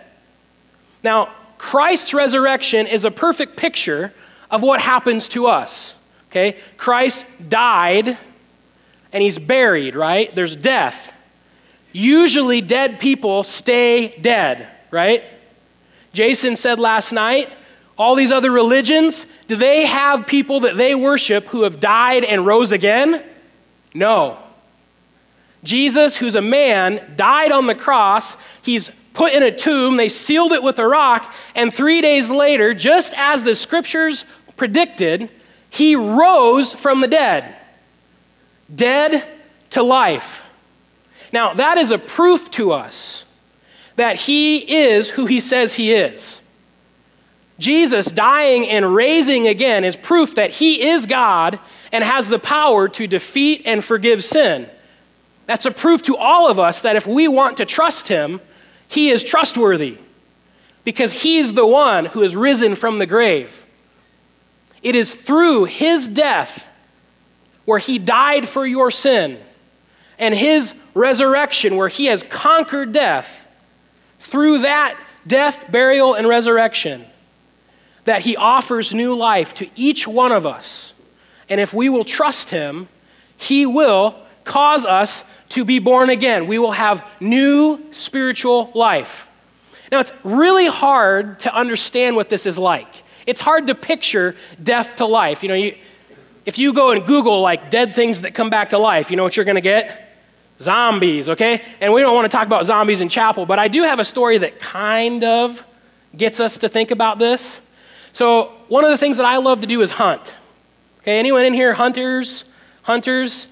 Now, 1.04 1.30
Christ's 1.58 2.14
resurrection 2.14 2.88
is 2.88 3.06
a 3.06 3.12
perfect 3.12 3.56
picture 3.56 4.14
of 4.50 4.62
what 4.62 4.82
happens 4.82 5.30
to 5.30 5.48
us. 5.48 5.96
Okay? 6.32 6.58
Christ 6.78 7.26
died 7.50 8.18
and 9.14 9.24
he's 9.24 9.38
buried, 9.38 9.96
right? 9.96 10.34
There's 10.36 10.56
death. 10.56 11.14
Usually, 11.94 12.60
dead 12.60 13.00
people 13.00 13.44
stay 13.44 14.10
dead, 14.20 14.68
right? 14.92 15.24
Jason 16.14 16.56
said 16.56 16.80
last 16.80 17.12
night, 17.12 17.50
all 17.98 18.16
these 18.16 18.32
other 18.32 18.52
religions, 18.52 19.26
do 19.48 19.56
they 19.56 19.86
have 19.86 20.28
people 20.28 20.62
that 20.62 20.78
they 20.78 20.96
worship 20.96 21.46
who 21.46 21.64
have 21.64 21.80
died 21.80 22.24
and 22.24 22.46
rose 22.46 22.72
again? 22.72 23.24
No. 23.94 24.38
Jesus, 25.64 26.16
who's 26.16 26.36
a 26.36 26.42
man, 26.42 27.14
died 27.16 27.52
on 27.52 27.68
the 27.68 27.76
cross. 27.76 28.38
He's 28.62 28.90
put 29.14 29.34
in 29.34 29.44
a 29.44 29.56
tomb. 29.56 29.98
They 29.98 30.10
sealed 30.10 30.52
it 30.52 30.62
with 30.62 30.80
a 30.80 30.88
rock. 30.88 31.34
And 31.56 31.74
three 31.74 32.02
days 32.02 32.30
later, 32.30 32.74
just 32.74 33.14
as 33.18 33.44
the 33.44 33.56
scriptures 33.56 34.26
predicted, 34.58 35.30
he 35.70 35.96
rose 35.96 36.74
from 36.74 37.02
the 37.02 37.08
dead. 37.08 37.56
Dead 38.74 39.28
to 39.72 39.84
life. 39.84 40.44
Now, 41.34 41.54
that 41.56 41.78
is 41.78 41.92
a 41.92 41.98
proof 41.98 42.50
to 42.52 42.72
us 42.72 43.25
that 43.96 44.18
he 44.18 44.58
is 44.58 45.10
who 45.10 45.26
he 45.26 45.40
says 45.40 45.74
he 45.74 45.94
is. 45.94 46.42
Jesus 47.58 48.08
dying 48.08 48.68
and 48.68 48.94
raising 48.94 49.48
again 49.48 49.84
is 49.84 49.96
proof 49.96 50.36
that 50.36 50.50
he 50.50 50.90
is 50.90 51.06
God 51.06 51.60
and 51.92 52.04
has 52.04 52.28
the 52.28 52.40
power 52.40 52.90
to 52.90 53.08
defeat 53.08 53.62
and 53.66 53.84
forgive 53.84 54.24
sin. 54.24 54.70
That's 55.46 55.66
a 55.66 55.72
proof 55.72 56.04
to 56.04 56.18
all 56.18 56.50
of 56.50 56.60
us 56.60 56.82
that 56.82 56.96
if 56.96 57.08
we 57.08 57.28
want 57.28 57.58
to 57.58 57.66
trust 57.66 58.08
him, 58.08 58.42
he 58.88 59.10
is 59.10 59.24
trustworthy 59.24 59.98
because 60.84 61.12
he's 61.12 61.54
the 61.54 61.66
one 61.66 62.06
who 62.06 62.22
has 62.22 62.36
risen 62.36 62.76
from 62.76 63.00
the 63.00 63.06
grave. 63.06 63.66
It 64.84 64.96
is 64.96 65.14
through 65.14 65.66
his 65.66 66.08
death, 66.08 66.70
where 67.66 67.80
he 67.80 67.98
died 67.98 68.48
for 68.48 68.68
your 68.68 68.92
sin, 68.92 69.40
and 70.20 70.36
his 70.36 70.74
resurrection, 70.94 71.76
where 71.76 71.88
he 71.88 72.06
has 72.06 72.22
conquered 72.22 72.92
death, 72.92 73.45
through 74.26 74.60
that 74.60 74.98
death, 75.26 75.72
burial, 75.72 76.14
and 76.14 76.28
resurrection, 76.28 77.06
that 78.06 78.22
he 78.22 78.36
offers 78.36 78.94
new 78.94 79.16
life 79.16 79.54
to 79.56 79.68
each 79.76 80.08
one 80.08 80.32
of 80.32 80.46
us. 80.46 80.94
And 81.50 81.60
if 81.60 81.74
we 81.74 81.90
will 81.90 82.06
trust 82.06 82.50
him, 82.50 82.88
he 83.38 83.66
will 83.66 84.16
cause 84.44 84.86
us 84.86 85.30
to 85.50 85.66
be 85.66 85.80
born 85.80 86.10
again. 86.10 86.48
We 86.48 86.60
will 86.60 86.72
have 86.72 87.06
new 87.20 87.80
spiritual 87.92 88.72
life. 88.74 89.30
Now, 89.92 90.00
it's 90.00 90.14
really 90.24 90.68
hard 90.68 91.40
to 91.42 91.56
understand 91.56 92.16
what 92.16 92.30
this 92.30 92.46
is 92.46 92.58
like. 92.58 93.04
It's 93.26 93.42
hard 93.42 93.68
to 93.68 93.76
picture 93.76 94.36
death 94.62 94.96
to 94.96 95.06
life. 95.06 95.42
You 95.44 95.50
know, 95.50 95.56
you, 95.56 95.78
if 96.46 96.58
you 96.58 96.74
go 96.74 96.92
and 96.92 97.06
Google 97.06 97.42
like 97.42 97.72
dead 97.72 97.96
things 97.96 98.22
that 98.22 98.34
come 98.36 98.50
back 98.50 98.70
to 98.72 98.78
life, 98.78 99.10
you 99.10 99.18
know 99.18 99.24
what 99.24 99.36
you're 99.36 99.46
going 99.46 99.56
to 99.56 99.62
get? 99.62 100.15
Zombies, 100.60 101.30
okay? 101.30 101.62
And 101.82 101.92
we 101.94 102.02
don't 102.02 102.16
want 102.16 102.30
to 102.30 102.36
talk 102.36 102.48
about 102.48 102.66
zombies 102.66 103.02
in 103.02 103.10
chapel, 103.10 103.46
but 103.46 103.60
I 103.60 103.68
do 103.68 103.84
have 103.84 104.00
a 104.00 104.06
story 104.06 104.38
that 104.38 104.60
kind 104.60 105.24
of 105.24 105.64
gets 106.16 106.40
us 106.40 106.60
to 106.60 106.70
think 106.70 106.92
about 106.92 107.20
this. 107.20 107.62
So, 108.14 108.54
one 108.70 108.86
of 108.86 108.92
the 108.92 108.98
things 108.98 109.18
that 109.18 109.26
I 109.26 109.38
love 109.38 109.62
to 109.62 109.68
do 109.68 109.82
is 109.82 109.92
hunt. 109.92 110.34
Okay, 111.00 111.20
anyone 111.20 111.44
in 111.44 111.54
here 111.54 111.74
hunters? 111.74 112.46
Hunters? 112.84 113.48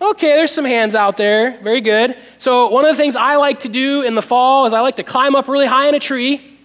Okay, 0.00 0.28
there's 0.28 0.50
some 0.50 0.64
hands 0.64 0.94
out 0.94 1.16
there. 1.16 1.58
Very 1.58 1.82
good. 1.82 2.16
So, 2.38 2.68
one 2.68 2.86
of 2.86 2.90
the 2.90 2.96
things 2.96 3.16
I 3.16 3.36
like 3.36 3.60
to 3.60 3.68
do 3.68 4.02
in 4.02 4.14
the 4.14 4.22
fall 4.22 4.64
is 4.64 4.72
I 4.72 4.80
like 4.80 4.96
to 4.96 5.02
climb 5.02 5.34
up 5.36 5.48
really 5.48 5.66
high 5.66 5.88
in 5.88 5.94
a 5.94 6.00
tree. 6.00 6.58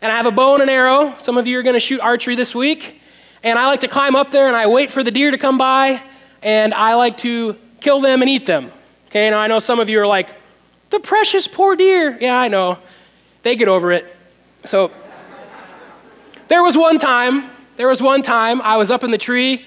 And 0.00 0.10
I 0.10 0.16
have 0.16 0.26
a 0.26 0.30
bow 0.30 0.54
and 0.54 0.62
an 0.62 0.68
arrow. 0.68 1.14
Some 1.18 1.36
of 1.36 1.46
you 1.46 1.58
are 1.58 1.62
going 1.62 1.74
to 1.74 1.80
shoot 1.80 2.00
archery 2.00 2.34
this 2.34 2.54
week. 2.54 3.00
And 3.42 3.58
I 3.58 3.66
like 3.66 3.80
to 3.80 3.88
climb 3.88 4.16
up 4.16 4.30
there 4.30 4.48
and 4.48 4.56
I 4.56 4.66
wait 4.66 4.90
for 4.90 5.02
the 5.04 5.10
deer 5.10 5.30
to 5.30 5.38
come 5.38 5.58
by 5.58 6.02
and 6.42 6.74
I 6.74 6.94
like 6.94 7.18
to 7.18 7.56
kill 7.80 8.00
them 8.00 8.22
and 8.22 8.28
eat 8.28 8.46
them. 8.46 8.72
Okay, 9.12 9.28
now 9.28 9.40
I 9.40 9.46
know 9.46 9.58
some 9.58 9.78
of 9.78 9.90
you 9.90 10.00
are 10.00 10.06
like, 10.06 10.30
the 10.88 10.98
precious 10.98 11.46
poor 11.46 11.76
deer. 11.76 12.16
Yeah, 12.18 12.40
I 12.40 12.48
know. 12.48 12.78
They 13.42 13.56
get 13.56 13.68
over 13.68 13.92
it. 13.92 14.06
So, 14.64 14.90
there 16.48 16.62
was 16.62 16.78
one 16.78 16.98
time, 16.98 17.50
there 17.76 17.88
was 17.88 18.00
one 18.00 18.22
time 18.22 18.62
I 18.62 18.78
was 18.78 18.90
up 18.90 19.04
in 19.04 19.10
the 19.10 19.18
tree, 19.18 19.66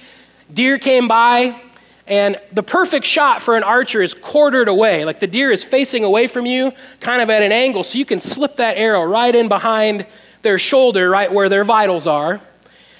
deer 0.51 0.79
came 0.79 1.07
by, 1.07 1.61
and 2.07 2.41
the 2.53 2.63
perfect 2.63 3.05
shot 3.05 3.39
for 3.39 3.55
an 3.55 3.61
archer 3.61 4.01
is 4.01 4.15
quartered 4.15 4.67
away. 4.67 5.05
Like 5.05 5.19
the 5.19 5.27
deer 5.27 5.51
is 5.51 5.63
facing 5.63 6.03
away 6.03 6.25
from 6.25 6.47
you, 6.47 6.71
kind 6.99 7.21
of 7.21 7.29
at 7.29 7.43
an 7.43 7.51
angle, 7.51 7.83
so 7.83 7.99
you 7.99 8.05
can 8.05 8.19
slip 8.19 8.55
that 8.55 8.77
arrow 8.77 9.03
right 9.03 9.35
in 9.35 9.47
behind 9.47 10.07
their 10.41 10.57
shoulder, 10.57 11.07
right 11.07 11.31
where 11.31 11.49
their 11.49 11.63
vitals 11.63 12.07
are. 12.07 12.41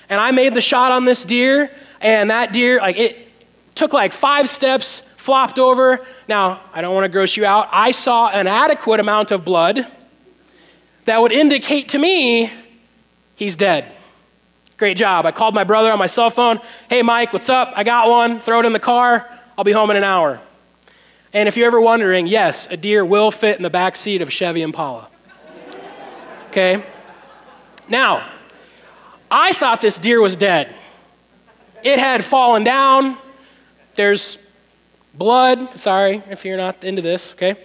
And 0.09 0.21
I 0.21 0.29
made 0.29 0.53
the 0.53 0.61
shot 0.61 0.91
on 0.91 1.05
this 1.05 1.25
deer, 1.25 1.71
and 2.01 2.29
that 2.29 2.53
deer, 2.53 2.77
like 2.77 2.99
it 2.99 3.31
took 3.73 3.93
like 3.93 4.13
five 4.13 4.47
steps, 4.47 5.07
flopped 5.25 5.58
over. 5.58 6.05
Now, 6.27 6.62
I 6.72 6.82
don't 6.82 6.94
want 6.94 7.05
to 7.05 7.10
gross 7.10 7.36
you 7.36 7.46
out. 7.46 7.67
I 7.72 7.89
saw 7.89 8.29
an 8.29 8.46
adequate 8.46 9.00
amount 9.00 9.32
of 9.32 9.44
blood 9.44 9.88
that 11.05 11.20
would 11.20 11.32
indicate 11.32 11.89
to 11.89 11.98
me 11.98 12.51
he's 13.36 13.55
dead. 13.55 13.91
Great 14.77 14.98
job. 14.98 15.25
I 15.25 15.32
called 15.32 15.55
my 15.55 15.63
brother 15.63 15.91
on 15.91 15.98
my 15.98 16.05
cell 16.05 16.29
phone. 16.29 16.60
Hey, 16.89 17.01
Mike, 17.01 17.34
what's 17.34 17.50
up? 17.50 17.74
I 17.75 17.84
got 17.84 18.08
one. 18.08 18.39
Throw 18.39 18.60
it 18.60 18.67
in 18.67 18.74
the 18.74 18.79
car. 18.79 19.27
I'll 19.58 19.63
be 19.63 19.72
home 19.72 19.89
in 19.89 19.98
an 19.98 20.03
hour. 20.03 20.39
And 21.34 21.48
if 21.48 21.58
you're 21.58 21.67
ever 21.67 21.82
wondering, 21.82 22.27
yes, 22.27 22.70
a 22.70 22.77
deer 22.77 23.03
will 23.03 23.32
fit 23.32 23.58
in 23.58 23.63
the 23.63 23.70
back 23.72 23.96
seat 23.96 24.22
of 24.22 24.27
a 24.27 24.32
Chevy 24.32 24.62
Impala. 24.62 25.08
Okay? 26.50 26.84
Now, 27.89 28.29
I 29.32 29.53
thought 29.53 29.82
this 29.82 29.98
deer 29.98 30.22
was 30.22 30.36
dead. 30.36 30.74
It 31.84 31.98
had 31.98 32.24
fallen 32.24 32.63
down. 32.63 33.17
There's 33.96 34.44
blood. 35.17 35.79
Sorry 35.79 36.22
if 36.29 36.45
you're 36.45 36.57
not 36.57 36.84
into 36.84 37.01
this, 37.01 37.34
okay? 37.34 37.55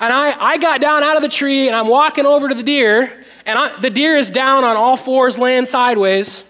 And 0.00 0.12
I, 0.12 0.38
I 0.38 0.58
got 0.58 0.80
down 0.80 1.02
out 1.02 1.16
of 1.16 1.22
the 1.22 1.28
tree 1.28 1.66
and 1.66 1.76
I'm 1.76 1.88
walking 1.88 2.26
over 2.26 2.48
to 2.48 2.54
the 2.54 2.62
deer, 2.62 3.24
and 3.46 3.58
I, 3.58 3.80
the 3.80 3.90
deer 3.90 4.16
is 4.16 4.30
down 4.30 4.64
on 4.64 4.76
all 4.76 4.96
fours, 4.96 5.38
laying 5.38 5.66
sideways. 5.66 6.44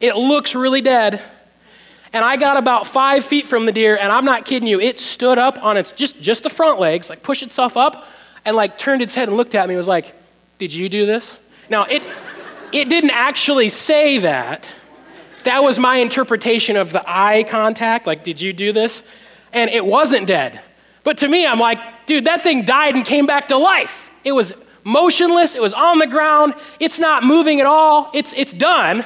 It 0.00 0.16
looks 0.16 0.54
really 0.54 0.80
dead. 0.80 1.22
And 2.12 2.24
I 2.24 2.36
got 2.36 2.56
about 2.56 2.86
five 2.86 3.24
feet 3.24 3.46
from 3.46 3.66
the 3.66 3.72
deer, 3.72 3.98
and 4.00 4.10
I'm 4.10 4.24
not 4.24 4.44
kidding 4.46 4.68
you. 4.68 4.80
It 4.80 4.98
stood 4.98 5.38
up 5.38 5.62
on 5.62 5.76
its 5.76 5.92
just 5.92 6.22
just 6.22 6.44
the 6.44 6.50
front 6.50 6.78
legs, 6.78 7.10
like 7.10 7.22
pushed 7.22 7.42
itself 7.42 7.76
up, 7.76 8.06
and 8.44 8.56
like 8.56 8.78
turned 8.78 9.02
its 9.02 9.14
head 9.14 9.28
and 9.28 9.36
looked 9.36 9.54
at 9.54 9.68
me. 9.68 9.76
Was 9.76 9.88
like, 9.88 10.14
"Did 10.58 10.72
you 10.72 10.88
do 10.88 11.04
this?" 11.04 11.38
Now 11.68 11.82
it 11.84 12.02
it 12.72 12.88
didn't 12.88 13.10
actually 13.10 13.68
say 13.68 14.18
that. 14.18 14.72
That 15.44 15.62
was 15.62 15.78
my 15.78 15.96
interpretation 15.96 16.76
of 16.76 16.90
the 16.90 17.02
eye 17.06 17.44
contact. 17.44 18.06
Like, 18.06 18.24
did 18.24 18.40
you 18.40 18.52
do 18.52 18.72
this? 18.72 19.06
And 19.52 19.70
it 19.70 19.84
wasn't 19.84 20.26
dead. 20.26 20.60
But 21.04 21.18
to 21.18 21.28
me, 21.28 21.46
I'm 21.46 21.60
like, 21.60 21.78
dude, 22.06 22.24
that 22.24 22.42
thing 22.42 22.64
died 22.64 22.94
and 22.94 23.04
came 23.04 23.26
back 23.26 23.48
to 23.48 23.56
life. 23.56 24.10
It 24.24 24.32
was 24.32 24.52
motionless. 24.84 25.54
It 25.54 25.62
was 25.62 25.72
on 25.72 25.98
the 25.98 26.06
ground. 26.06 26.54
It's 26.80 26.98
not 26.98 27.24
moving 27.24 27.60
at 27.60 27.66
all. 27.66 28.10
It's 28.12 28.32
it's 28.32 28.52
done 28.52 29.04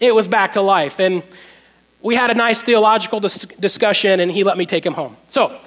it 0.00 0.14
was 0.14 0.26
back 0.26 0.52
to 0.52 0.62
life. 0.62 0.98
And 0.98 1.22
we 2.00 2.16
had 2.16 2.30
a 2.30 2.34
nice 2.34 2.62
theological 2.62 3.20
dis- 3.20 3.44
discussion, 3.60 4.20
and 4.20 4.32
he 4.32 4.42
let 4.42 4.56
me 4.56 4.66
take 4.66 4.84
him 4.84 4.94
home. 4.94 5.16
So, 5.28 5.60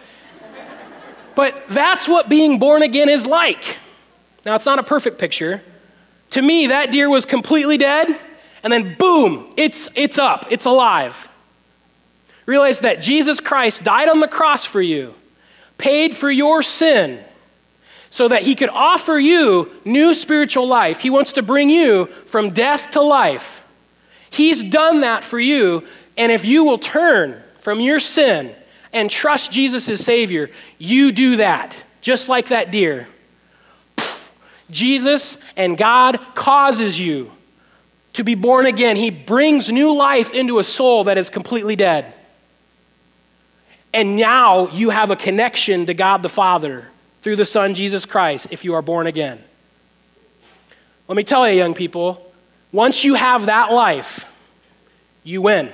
but 1.36 1.56
that's 1.70 2.08
what 2.08 2.27
being 2.27 2.60
born 2.60 2.82
again 2.82 3.10
is 3.10 3.25
like. 3.25 3.77
Now, 4.46 4.56
it's 4.56 4.65
not 4.65 4.80
a 4.80 4.84
perfect 4.84 5.20
picture. 5.20 5.62
To 6.32 6.42
me, 6.42 6.68
that 6.68 6.92
deer 6.92 7.10
was 7.10 7.25
completely 7.25 7.77
dead, 7.77 8.20
and 8.63 8.74
then 8.74 8.96
boom, 8.98 9.53
it's, 9.56 9.88
it's 9.96 10.18
up, 10.18 10.48
it's 10.50 10.65
alive. 10.65 11.30
Realize 12.46 12.82
that 12.82 13.02
Jesus 13.02 13.40
Christ 13.40 13.84
died 13.84 14.10
on 14.10 14.20
the 14.20 14.28
cross 14.28 14.66
for 14.66 14.82
you, 14.82 15.14
paid 15.78 16.14
for 16.14 16.30
your 16.30 16.62
sin, 16.62 17.24
so 18.10 18.28
that 18.28 18.44
he 18.44 18.54
could 18.54 18.70
offer 18.70 19.18
you 19.18 19.72
new 19.86 20.14
spiritual 20.14 20.68
life. 20.68 21.00
He 21.00 21.10
wants 21.10 21.34
to 21.34 21.42
bring 21.42 21.70
you 21.70 22.06
from 22.28 22.52
death 22.52 22.92
to 22.92 23.02
life. 23.02 23.64
He's 24.30 24.64
done 24.64 25.02
that 25.02 25.24
for 25.24 25.40
you. 25.40 25.84
And 26.18 26.32
if 26.32 26.46
you 26.46 26.64
will 26.64 26.78
turn 26.78 27.42
from 27.60 27.80
your 27.80 28.00
sin 28.00 28.54
and 28.92 29.10
trust 29.10 29.52
Jesus 29.52 29.90
as 29.90 30.04
Savior, 30.04 30.52
you 30.78 31.12
do 31.12 31.38
that, 31.38 31.82
just 32.02 32.30
like 32.30 32.50
that 32.50 32.72
deer. 32.72 33.08
Jesus 34.70 35.42
and 35.56 35.78
God 35.78 36.20
causes 36.36 37.00
you 37.00 37.32
to 38.14 38.24
be 38.24 38.36
born 38.36 38.66
again. 38.66 38.96
He 38.96 39.10
brings 39.10 39.72
new 39.72 39.94
life 39.96 40.34
into 40.34 40.60
a 40.60 40.64
soul 40.64 41.06
that 41.06 41.18
is 41.18 41.30
completely 41.30 41.76
dead. 41.76 42.14
And 43.94 44.16
now 44.16 44.70
you 44.70 44.90
have 44.90 45.12
a 45.12 45.16
connection 45.16 45.86
to 45.86 45.94
God 45.94 46.24
the 46.24 46.30
Father 46.30 46.88
through 47.22 47.36
the 47.36 47.46
Son, 47.46 47.76
Jesus 47.76 48.06
Christ, 48.06 48.52
if 48.52 48.66
you 48.66 48.74
are 48.74 48.82
born 48.82 49.08
again. 49.08 49.40
Let 51.08 51.16
me 51.16 51.24
tell 51.24 51.48
you, 51.48 51.56
young 51.56 51.74
people, 51.74 52.32
once 52.72 53.04
you 53.04 53.14
have 53.14 53.46
that 53.46 53.72
life, 53.72 54.26
you 55.24 55.42
win. 55.42 55.72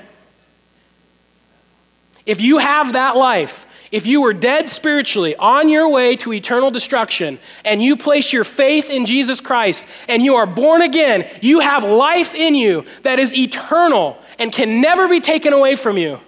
If 2.25 2.41
you 2.41 2.57
have 2.57 2.93
that 2.93 3.15
life, 3.15 3.65
if 3.91 4.05
you 4.05 4.21
were 4.21 4.33
dead 4.33 4.69
spiritually 4.69 5.35
on 5.35 5.69
your 5.69 5.89
way 5.89 6.15
to 6.17 6.33
eternal 6.33 6.69
destruction 6.69 7.39
and 7.65 7.81
you 7.81 7.97
place 7.97 8.31
your 8.31 8.43
faith 8.43 8.89
in 8.89 9.05
Jesus 9.05 9.41
Christ 9.41 9.85
and 10.07 10.23
you 10.23 10.35
are 10.35 10.45
born 10.45 10.81
again, 10.81 11.27
you 11.41 11.61
have 11.61 11.83
life 11.83 12.35
in 12.35 12.53
you 12.53 12.85
that 13.01 13.17
is 13.17 13.33
eternal 13.33 14.17
and 14.37 14.53
can 14.53 14.81
never 14.81 15.07
be 15.07 15.19
taken 15.19 15.53
away 15.53 15.75
from 15.75 15.97
you. 15.97 16.19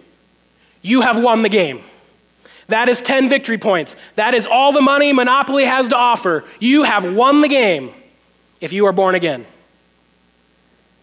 You 0.81 1.01
have 1.01 1.21
won 1.21 1.41
the 1.41 1.49
game. 1.49 1.83
That 2.67 2.87
is 2.87 3.01
10 3.01 3.29
victory 3.29 3.57
points. 3.57 3.95
That 4.15 4.33
is 4.33 4.45
all 4.45 4.71
the 4.71 4.81
money 4.81 5.13
Monopoly 5.13 5.65
has 5.65 5.89
to 5.89 5.97
offer. 5.97 6.45
You 6.59 6.83
have 6.83 7.03
won 7.15 7.41
the 7.41 7.49
game 7.49 7.91
if 8.61 8.71
you 8.71 8.85
are 8.85 8.93
born 8.93 9.15
again. 9.15 9.45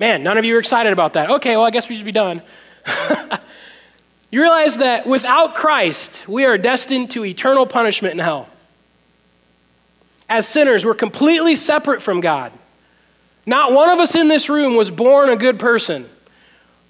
Man, 0.00 0.22
none 0.22 0.38
of 0.38 0.44
you 0.44 0.56
are 0.56 0.58
excited 0.58 0.92
about 0.92 1.14
that. 1.14 1.30
Okay, 1.30 1.56
well, 1.56 1.66
I 1.66 1.70
guess 1.70 1.88
we 1.88 1.96
should 1.96 2.06
be 2.06 2.12
done. 2.12 2.42
You 4.30 4.42
realize 4.42 4.78
that 4.78 5.06
without 5.06 5.54
Christ, 5.54 6.28
we 6.28 6.44
are 6.44 6.58
destined 6.58 7.10
to 7.12 7.24
eternal 7.24 7.66
punishment 7.66 8.12
in 8.12 8.18
hell. 8.18 8.48
As 10.28 10.46
sinners, 10.46 10.84
we're 10.84 10.94
completely 10.94 11.54
separate 11.54 12.02
from 12.02 12.20
God. 12.20 12.52
Not 13.46 13.72
one 13.72 13.88
of 13.88 13.98
us 13.98 14.14
in 14.14 14.28
this 14.28 14.50
room 14.50 14.76
was 14.76 14.90
born 14.90 15.30
a 15.30 15.36
good 15.36 15.58
person. 15.58 16.06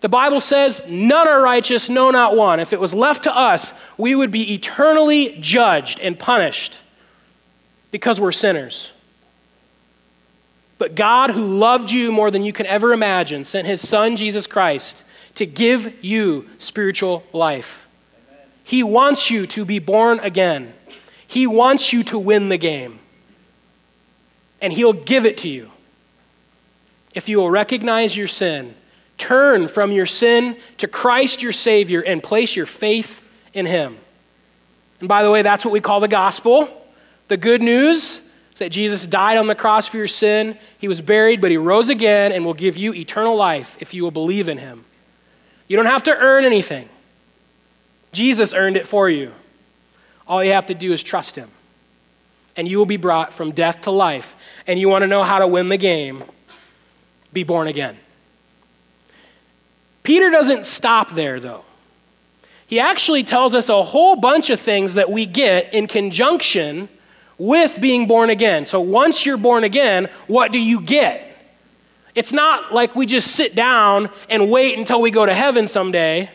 The 0.00 0.08
Bible 0.08 0.40
says, 0.40 0.88
none 0.88 1.26
are 1.26 1.42
righteous, 1.42 1.88
no, 1.88 2.10
not 2.10 2.36
one. 2.36 2.60
If 2.60 2.72
it 2.72 2.78
was 2.78 2.94
left 2.94 3.24
to 3.24 3.36
us, 3.36 3.74
we 3.96 4.14
would 4.14 4.30
be 4.30 4.54
eternally 4.54 5.36
judged 5.40 5.98
and 5.98 6.16
punished 6.18 6.74
because 7.90 8.20
we're 8.20 8.32
sinners. 8.32 8.92
But 10.78 10.94
God, 10.94 11.30
who 11.30 11.44
loved 11.44 11.90
you 11.90 12.12
more 12.12 12.30
than 12.30 12.44
you 12.44 12.52
can 12.52 12.66
ever 12.66 12.92
imagine, 12.92 13.42
sent 13.42 13.66
his 13.66 13.86
Son, 13.86 14.14
Jesus 14.14 14.46
Christ, 14.46 15.02
to 15.34 15.46
give 15.46 16.04
you 16.04 16.48
spiritual 16.58 17.24
life. 17.32 17.88
He 18.62 18.82
wants 18.82 19.30
you 19.30 19.46
to 19.48 19.64
be 19.64 19.78
born 19.78 20.20
again. 20.20 20.74
He 21.26 21.46
wants 21.46 21.92
you 21.92 22.04
to 22.04 22.18
win 22.18 22.48
the 22.48 22.58
game. 22.58 22.98
And 24.60 24.72
He'll 24.72 24.92
give 24.92 25.24
it 25.24 25.38
to 25.38 25.48
you. 25.48 25.70
If 27.14 27.28
you 27.28 27.38
will 27.38 27.50
recognize 27.50 28.16
your 28.16 28.28
sin, 28.28 28.74
turn 29.18 29.68
from 29.68 29.92
your 29.92 30.06
sin 30.06 30.56
to 30.78 30.88
Christ 30.88 31.42
your 31.42 31.52
Savior, 31.52 32.00
and 32.00 32.22
place 32.22 32.56
your 32.56 32.66
faith 32.66 33.22
in 33.52 33.66
Him. 33.66 33.98
And 35.00 35.08
by 35.08 35.22
the 35.22 35.30
way, 35.30 35.42
that's 35.42 35.64
what 35.64 35.72
we 35.72 35.80
call 35.80 36.00
the 36.00 36.08
gospel. 36.08 36.68
The 37.28 37.36
good 37.36 37.60
news 37.60 38.30
is 38.52 38.58
that 38.58 38.70
Jesus 38.70 39.06
died 39.06 39.36
on 39.36 39.46
the 39.46 39.54
cross 39.54 39.86
for 39.86 39.98
your 39.98 40.08
sin. 40.08 40.56
He 40.78 40.88
was 40.88 41.00
buried, 41.00 41.40
but 41.40 41.50
He 41.50 41.56
rose 41.56 41.88
again 41.88 42.32
and 42.32 42.44
will 42.44 42.54
give 42.54 42.76
you 42.76 42.94
eternal 42.94 43.36
life 43.36 43.76
if 43.80 43.92
you 43.92 44.02
will 44.02 44.10
believe 44.10 44.48
in 44.48 44.58
Him. 44.58 44.84
You 45.66 45.76
don't 45.76 45.86
have 45.86 46.04
to 46.04 46.16
earn 46.16 46.44
anything, 46.44 46.88
Jesus 48.12 48.54
earned 48.54 48.76
it 48.76 48.86
for 48.86 49.10
you. 49.10 49.32
All 50.26 50.44
you 50.44 50.52
have 50.52 50.66
to 50.66 50.74
do 50.74 50.92
is 50.92 51.02
trust 51.02 51.36
Him, 51.36 51.48
and 52.56 52.68
you 52.68 52.78
will 52.78 52.86
be 52.86 52.96
brought 52.96 53.32
from 53.32 53.52
death 53.52 53.82
to 53.82 53.90
life. 53.90 54.36
And 54.66 54.78
you 54.78 54.88
want 54.88 55.02
to 55.02 55.06
know 55.06 55.22
how 55.22 55.38
to 55.38 55.46
win 55.46 55.68
the 55.68 55.78
game? 55.78 56.22
Be 57.32 57.44
born 57.44 57.68
again. 57.68 57.96
Peter 60.08 60.30
doesn't 60.30 60.64
stop 60.64 61.10
there, 61.10 61.38
though. 61.38 61.62
He 62.66 62.80
actually 62.80 63.24
tells 63.24 63.54
us 63.54 63.68
a 63.68 63.82
whole 63.82 64.16
bunch 64.16 64.48
of 64.48 64.58
things 64.58 64.94
that 64.94 65.10
we 65.10 65.26
get 65.26 65.74
in 65.74 65.86
conjunction 65.86 66.88
with 67.36 67.78
being 67.78 68.08
born 68.08 68.30
again. 68.30 68.64
So 68.64 68.80
once 68.80 69.26
you're 69.26 69.36
born 69.36 69.64
again, 69.64 70.08
what 70.26 70.50
do 70.50 70.58
you 70.58 70.80
get? 70.80 71.36
It's 72.14 72.32
not 72.32 72.72
like 72.72 72.96
we 72.96 73.04
just 73.04 73.32
sit 73.32 73.54
down 73.54 74.08
and 74.30 74.50
wait 74.50 74.78
until 74.78 75.02
we 75.02 75.10
go 75.10 75.26
to 75.26 75.34
heaven 75.34 75.68
someday. 75.68 76.30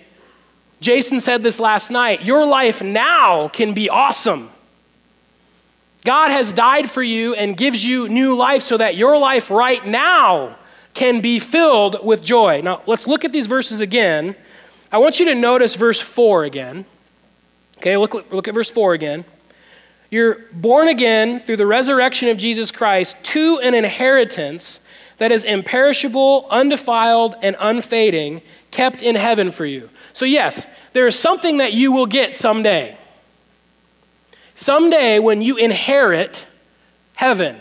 Jason 0.80 1.20
said 1.20 1.42
this 1.42 1.60
last 1.60 1.90
night 1.90 2.22
your 2.22 2.46
life 2.46 2.84
now 2.84 3.48
can 3.48 3.74
be 3.74 3.90
awesome. 3.90 4.52
God 6.06 6.30
has 6.30 6.54
died 6.54 6.92
for 6.92 7.02
you 7.02 7.34
and 7.34 7.58
gives 7.58 7.84
you 7.84 8.08
new 8.08 8.36
life 8.36 8.62
so 8.62 8.78
that 8.78 8.96
your 8.96 9.18
life 9.18 9.50
right 9.50 9.84
now 9.84 10.58
can 10.94 11.22
be 11.22 11.40
filled 11.40 12.06
with 12.06 12.24
joy. 12.24 12.62
Now, 12.62 12.82
let's 12.86 13.08
look 13.08 13.26
at 13.26 13.32
these 13.32 13.48
verses 13.48 13.82
again. 13.82 14.36
I 14.92 15.00
want 15.00 15.20
you 15.20 15.26
to 15.26 15.36
notice 15.36 15.76
verse 15.76 16.00
4 16.00 16.44
again. 16.44 16.86
Okay, 17.78 17.98
look, 17.98 18.32
look 18.32 18.48
at 18.48 18.54
verse 18.54 18.70
4 18.70 18.94
again. 18.94 19.26
You're 20.12 20.46
born 20.52 20.88
again 20.88 21.40
through 21.40 21.58
the 21.58 21.66
resurrection 21.66 22.30
of 22.30 22.38
Jesus 22.38 22.70
Christ 22.70 23.22
to 23.26 23.60
an 23.64 23.74
inheritance 23.74 24.80
that 25.18 25.32
is 25.32 25.44
imperishable, 25.44 26.48
undefiled, 26.50 27.36
and 27.42 27.56
unfading, 27.60 28.42
kept 28.72 29.02
in 29.02 29.16
heaven 29.16 29.52
for 29.52 29.66
you. 29.66 29.90
So, 30.12 30.26
yes, 30.26 30.68
there 30.94 31.08
is 31.08 31.18
something 31.18 31.58
that 31.58 31.74
you 31.74 31.92
will 31.92 32.06
get 32.06 32.36
someday. 32.36 32.98
Someday, 34.54 35.18
when 35.18 35.42
you 35.42 35.58
inherit 35.58 36.46
heaven 37.16 37.58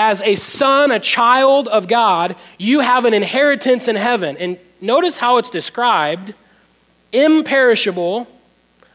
as 0.00 0.22
a 0.22 0.34
son, 0.34 0.90
a 0.90 0.98
child 0.98 1.68
of 1.68 1.86
God, 1.86 2.34
you 2.56 2.80
have 2.80 3.04
an 3.04 3.12
inheritance 3.12 3.86
in 3.86 3.96
heaven. 3.96 4.34
And 4.38 4.58
notice 4.80 5.18
how 5.18 5.36
it's 5.36 5.50
described 5.50 6.32
imperishable, 7.12 8.26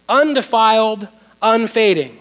undefiled, 0.10 1.08
unfading. 1.44 2.20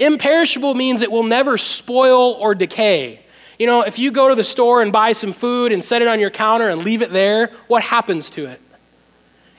Imperishable 0.00 0.74
means 0.74 1.00
it 1.00 1.12
will 1.12 1.22
never 1.22 1.56
spoil 1.56 2.32
or 2.32 2.56
decay. 2.56 3.20
You 3.56 3.68
know, 3.68 3.82
if 3.82 4.00
you 4.00 4.10
go 4.10 4.30
to 4.30 4.34
the 4.34 4.42
store 4.42 4.82
and 4.82 4.92
buy 4.92 5.12
some 5.12 5.32
food 5.32 5.70
and 5.70 5.84
set 5.84 6.02
it 6.02 6.08
on 6.08 6.18
your 6.18 6.30
counter 6.30 6.68
and 6.68 6.82
leave 6.82 7.02
it 7.02 7.12
there, 7.12 7.52
what 7.68 7.84
happens 7.84 8.30
to 8.30 8.46
it? 8.46 8.60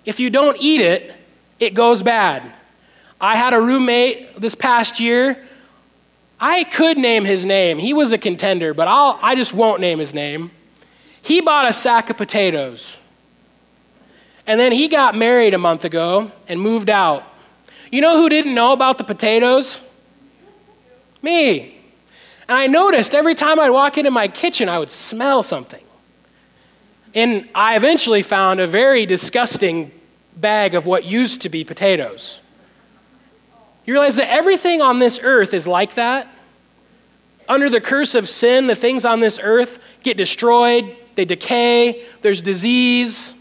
If 0.03 0.19
you 0.19 0.29
don't 0.29 0.57
eat 0.59 0.81
it, 0.81 1.13
it 1.61 1.73
goes 1.73 2.03
bad. 2.03 2.43
I 3.21 3.37
had 3.37 3.53
a 3.53 3.61
roommate 3.61 4.41
this 4.41 4.53
past 4.53 4.99
year. 4.99 5.46
I 6.39 6.63
could 6.65 6.97
name 6.97 7.25
his 7.25 7.45
name. 7.45 7.79
He 7.79 7.93
was 7.93 8.11
a 8.11 8.17
contender, 8.17 8.73
but 8.73 8.87
I'll, 8.87 9.19
I 9.21 9.35
just 9.35 9.53
won't 9.53 9.81
name 9.81 9.99
his 9.99 10.13
name. 10.13 10.51
He 11.21 11.41
bought 11.41 11.67
a 11.67 11.73
sack 11.73 12.09
of 12.09 12.17
potatoes. 12.17 12.97
And 14.45 14.59
then 14.59 14.71
he 14.71 14.87
got 14.87 15.15
married 15.15 15.53
a 15.53 15.57
month 15.57 15.83
ago 15.83 16.31
and 16.47 16.61
moved 16.61 16.89
out. 16.89 17.23
You 17.91 18.01
know 18.01 18.17
who 18.17 18.29
didn't 18.29 18.53
know 18.53 18.71
about 18.71 18.97
the 18.97 19.03
potatoes? 19.03 19.79
Me. 21.21 21.75
And 22.47 22.57
I 22.57 22.67
noticed 22.67 23.13
every 23.13 23.35
time 23.35 23.59
I'd 23.59 23.71
walk 23.71 23.97
into 23.97 24.11
my 24.11 24.27
kitchen, 24.27 24.69
I 24.69 24.79
would 24.79 24.91
smell 24.91 25.43
something. 25.43 25.83
And 27.13 27.49
I 27.55 27.75
eventually 27.75 28.21
found 28.21 28.59
a 28.59 28.67
very 28.67 29.05
disgusting 29.05 29.91
bag 30.35 30.75
of 30.75 30.85
what 30.85 31.03
used 31.03 31.41
to 31.41 31.49
be 31.49 31.63
potatoes. 31.63 32.41
You 33.87 33.93
realize 33.93 34.17
that 34.17 34.29
everything 34.29 34.81
on 34.81 34.99
this 34.99 35.19
earth 35.23 35.53
is 35.53 35.65
like 35.65 35.95
that? 35.95 36.27
Under 37.49 37.69
the 37.69 37.79
curse 37.79 38.15
of 38.15 38.27
sin, 38.27 38.67
the 38.67 38.75
things 38.75 39.05
on 39.05 39.21
this 39.21 39.39
earth 39.41 39.79
get 40.03 40.17
destroyed, 40.17 40.95
they 41.15 41.23
decay, 41.23 42.05
there's 42.21 42.41
disease. 42.41 43.33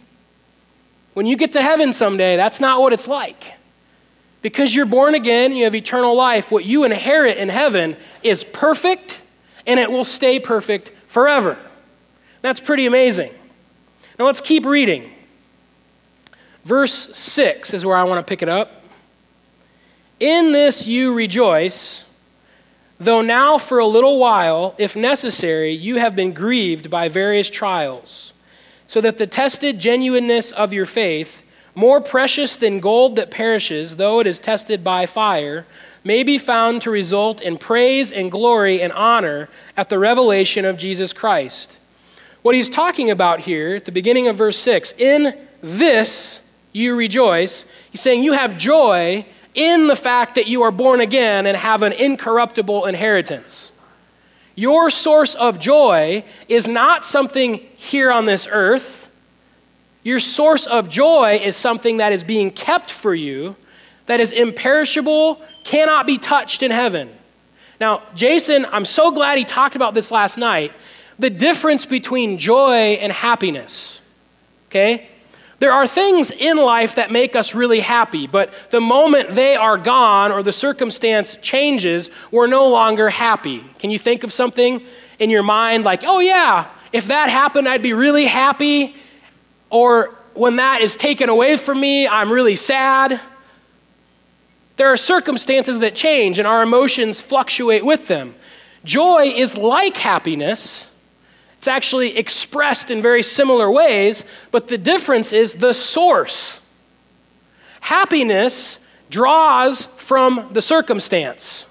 When 1.14 1.26
you 1.26 1.37
get 1.37 1.54
to 1.54 1.62
heaven 1.62 1.92
someday, 1.92 2.37
that's 2.37 2.61
not 2.61 2.80
what 2.80 2.92
it's 2.92 3.09
like. 3.09 3.54
Because 4.40 4.72
you're 4.72 4.87
born 4.87 5.16
again, 5.16 5.52
you 5.52 5.64
have 5.64 5.74
eternal 5.74 6.14
life. 6.14 6.52
What 6.52 6.64
you 6.64 6.85
inherit 6.85 7.38
in 7.38 7.48
heaven 7.48 7.96
is 8.22 8.44
perfect, 8.44 9.20
and 9.66 9.80
it 9.80 9.90
will 9.90 10.04
stay 10.04 10.38
perfect 10.38 10.92
forever. 11.09 11.59
That's 12.42 12.61
pretty 12.61 12.87
amazing. 12.87 13.32
Now 14.16 14.26
let's 14.26 14.40
keep 14.40 14.64
reading. 14.64 15.11
Verse 16.64 16.92
6 17.16 17.74
is 17.74 17.85
where 17.85 17.96
I 17.96 18.04
want 18.04 18.24
to 18.24 18.28
pick 18.28 18.42
it 18.42 18.48
up. 18.48 18.85
In 20.18 20.52
this 20.52 20.87
you 20.87 21.12
rejoice, 21.12 22.02
though 22.98 23.20
now 23.20 23.59
for 23.59 23.79
a 23.79 23.87
little 23.87 24.18
while, 24.18 24.74
if 24.79 24.96
necessary, 24.96 25.72
you 25.72 25.96
have 25.96 26.16
been 26.16 26.33
grieved 26.33 26.88
by 26.88 27.09
various 27.09 27.50
trials, 27.50 28.33
so 28.87 29.02
that 29.02 29.18
the 29.18 29.26
tested 29.26 29.79
genuineness 29.79 30.52
of 30.52 30.72
your 30.72 30.87
faith, 30.87 31.42
more 31.74 32.00
precious 32.00 32.57
than 32.57 32.81
gold 32.81 33.16
that 33.16 33.31
perishes, 33.31 33.96
though 33.96 34.20
it 34.20 34.26
is 34.26 34.40
tested 34.40 34.83
by 34.83 35.05
fire, 35.05 35.66
may 36.02 36.22
be 36.22 36.38
found 36.38 36.81
to 36.81 36.90
result 36.90 37.42
in 37.42 37.59
praise 37.59 38.11
and 38.11 38.31
glory 38.31 38.81
and 38.81 38.94
honor 38.94 39.50
at 39.76 39.90
the 39.90 39.98
revelation 39.98 40.64
of 40.64 40.79
Jesus 40.79 41.12
Christ. 41.12 41.79
What 42.40 42.55
he's 42.55 42.70
talking 42.70 43.11
about 43.11 43.40
here 43.40 43.74
at 43.74 43.85
the 43.85 43.92
beginning 43.92 44.29
of 44.29 44.37
verse 44.37 44.57
6 44.57 44.92
in 44.92 45.37
this 45.61 46.48
you 46.72 46.94
rejoice. 46.94 47.66
He's 47.90 48.00
saying 48.00 48.22
you 48.22 48.33
have 48.33 48.57
joy 48.57 49.26
in 49.57 49.88
the 49.88 49.97
fact 49.97 50.37
that 50.37 50.47
you 50.47 50.62
are 50.62 50.71
born 50.71 51.01
again 51.01 51.47
and 51.47 51.57
have 51.57 51.83
an 51.83 51.92
incorruptible 51.92 52.87
inheritance. 52.87 53.73
Your 54.55 54.90
source 54.90 55.35
of 55.35 55.59
joy 55.59 56.25
is 56.49 56.69
not 56.69 57.05
something 57.05 57.57
here 57.77 58.12
on 58.12 58.27
this 58.27 58.47
earth 58.49 59.07
your 60.07 60.21
source 60.21 60.69
of 60.69 60.88
joy 60.88 61.40
is 61.42 61.57
something 61.57 61.97
that 61.97 62.12
is 62.12 62.23
being 62.23 62.53
kept 62.53 62.92
for 62.92 63.12
you, 63.12 63.57
that 64.07 64.21
is 64.21 64.31
imperishable, 64.31 65.42
cannot 65.64 66.07
be 66.07 66.16
touched 66.16 66.62
in 66.62 66.71
heaven. 66.71 67.11
Now, 67.81 68.05
Jason, 68.14 68.66
I'm 68.66 68.85
so 68.85 69.11
glad 69.11 69.37
he 69.37 69.45
talked 69.45 69.75
about 69.75 69.95
this 69.95 70.12
last 70.12 70.38
night 70.38 70.73
the 71.19 71.29
difference 71.29 71.87
between 71.87 72.38
joy 72.38 72.99
and 73.01 73.11
happiness. 73.11 74.01
Okay? 74.71 75.09
There 75.59 75.73
are 75.73 75.87
things 75.87 76.33
in 76.33 76.59
life 76.59 76.97
that 76.97 77.11
make 77.11 77.35
us 77.35 77.55
really 77.55 77.81
happy, 77.81 78.27
but 78.27 78.53
the 78.71 78.81
moment 78.81 79.31
they 79.31 79.57
are 79.57 79.79
gone 79.79 80.31
or 80.31 80.42
the 80.42 80.53
circumstance 80.53 81.37
changes, 81.37 82.11
we're 82.31 82.47
no 82.47 82.69
longer 82.69 83.09
happy. 83.09 83.64
Can 83.79 83.90
you 83.90 83.99
think 83.99 84.23
of 84.23 84.33
something 84.33 84.83
in 85.19 85.31
your 85.31 85.42
mind 85.42 85.85
like, 85.85 86.03
oh, 86.05 86.21
yeah, 86.21 86.66
if 86.92 87.07
that 87.07 87.31
happened, 87.31 87.69
I'd 87.69 87.83
be 87.83 87.95
really 87.95 88.27
happy? 88.27 88.95
Or 89.71 90.14
when 90.35 90.57
that 90.57 90.83
is 90.83 90.95
taken 90.95 91.31
away 91.31 91.57
from 91.57 91.81
me, 91.81 92.07
I'm 92.07 92.31
really 92.31 92.57
sad. 92.57 93.19
There 94.77 94.92
are 94.92 94.97
circumstances 94.99 95.81
that 95.81 95.95
change 95.95 96.38
and 96.38 96.47
our 96.47 96.62
emotions 96.62 97.19
fluctuate 97.19 97.85
with 97.85 98.09
them. 98.09 98.35
Joy 98.85 99.33
is 99.35 99.57
like 99.57 99.97
happiness. 99.97 100.90
It's 101.59 101.69
actually 101.69 102.16
expressed 102.16 102.90
in 102.90 103.03
very 103.03 103.23
similar 103.23 103.71
ways, 103.71 104.25
but 104.51 104.69
the 104.69 104.79
difference 104.79 105.33
is 105.33 105.55
the 105.55 105.73
source. 105.73 106.61
Happiness 107.81 108.87
draws 109.11 109.87
from 109.87 110.49
the 110.53 110.62
circumstance. 110.62 111.66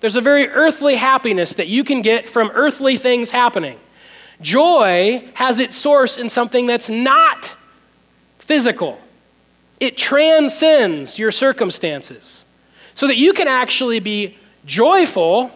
There's 0.00 0.16
a 0.16 0.20
very 0.20 0.48
earthly 0.48 0.96
happiness 0.96 1.54
that 1.54 1.68
you 1.68 1.84
can 1.84 2.02
get 2.02 2.28
from 2.28 2.50
earthly 2.54 2.96
things 2.96 3.30
happening. 3.30 3.78
Joy 4.40 5.24
has 5.34 5.60
its 5.60 5.76
source 5.76 6.18
in 6.18 6.28
something 6.28 6.66
that's 6.66 6.88
not 6.88 7.52
physical, 8.38 9.00
it 9.80 9.96
transcends 9.96 11.18
your 11.18 11.32
circumstances. 11.32 12.44
So 12.94 13.08
that 13.08 13.16
you 13.16 13.34
can 13.34 13.48
actually 13.48 14.00
be 14.00 14.38
joyful 14.64 15.50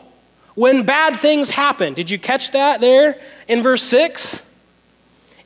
when 0.61 0.83
bad 0.83 1.19
things 1.19 1.49
happen. 1.49 1.95
Did 1.95 2.11
you 2.11 2.19
catch 2.19 2.51
that 2.51 2.83
there 2.83 3.19
in 3.49 3.63
verse 3.63 3.83
6? 3.85 4.47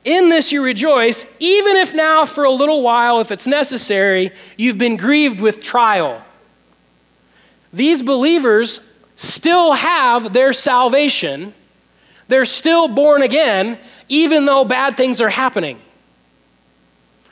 In 0.03 0.27
this 0.27 0.51
you 0.51 0.61
rejoice, 0.61 1.25
even 1.39 1.77
if 1.77 1.93
now 1.93 2.25
for 2.25 2.43
a 2.43 2.51
little 2.51 2.81
while, 2.81 3.21
if 3.21 3.31
it's 3.31 3.47
necessary, 3.47 4.31
you've 4.57 4.77
been 4.77 4.97
grieved 4.97 5.39
with 5.39 5.63
trial. 5.63 6.21
These 7.71 8.03
believers 8.03 8.93
still 9.15 9.71
have 9.71 10.33
their 10.33 10.51
salvation. 10.51 11.53
They're 12.27 12.43
still 12.43 12.89
born 12.89 13.21
again, 13.21 13.79
even 14.09 14.43
though 14.43 14.65
bad 14.65 14.97
things 14.97 15.21
are 15.21 15.29
happening. 15.29 15.79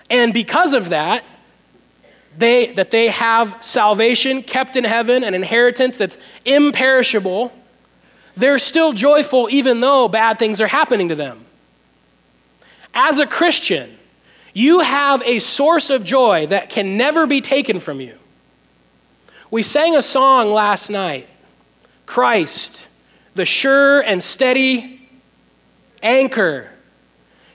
And 0.10 0.34
because 0.34 0.72
of 0.72 0.88
that, 0.88 1.26
they, 2.38 2.68
that 2.76 2.92
they 2.92 3.10
have 3.10 3.58
salvation 3.60 4.42
kept 4.42 4.78
in 4.78 4.86
heaven, 4.86 5.26
an 5.26 5.34
inheritance 5.34 5.98
that's 5.98 6.18
imperishable, 6.46 7.52
they're 8.36 8.58
still 8.58 8.94
joyful 8.94 9.48
even 9.52 9.80
though 9.80 10.08
bad 10.08 10.40
things 10.40 10.62
are 10.62 10.68
happening 10.68 11.10
to 11.10 11.16
them. 11.16 11.46
As 12.94 13.20
a 13.20 13.26
Christian, 13.26 13.98
you 14.54 14.82
have 14.82 15.22
a 15.24 15.40
source 15.40 15.90
of 15.90 16.04
joy 16.04 16.48
that 16.48 16.70
can 16.70 16.98
never 16.98 17.26
be 17.26 17.42
taken 17.42 17.80
from 17.80 18.00
you. 18.00 18.18
We 19.50 19.64
sang 19.64 19.96
a 19.96 20.02
song 20.02 20.52
last 20.52 20.90
night 20.90 21.28
Christ, 22.06 22.88
the 23.36 23.46
sure 23.46 24.02
and 24.02 24.22
steady 24.22 25.08
anchor. 26.02 26.70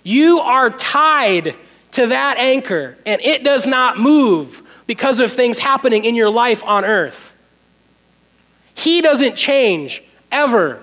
You 0.02 0.40
are 0.40 0.70
tied 0.70 1.54
to 1.92 2.06
that 2.08 2.38
anchor, 2.38 2.96
and 3.04 3.20
it 3.20 3.44
does 3.44 3.66
not 3.66 3.98
move 3.98 4.62
because 4.86 5.18
of 5.18 5.32
things 5.32 5.58
happening 5.58 6.04
in 6.04 6.14
your 6.14 6.30
life 6.30 6.64
on 6.64 6.84
earth. 6.84 7.34
He 8.74 9.00
doesn't 9.00 9.36
change 9.36 10.02
ever. 10.30 10.80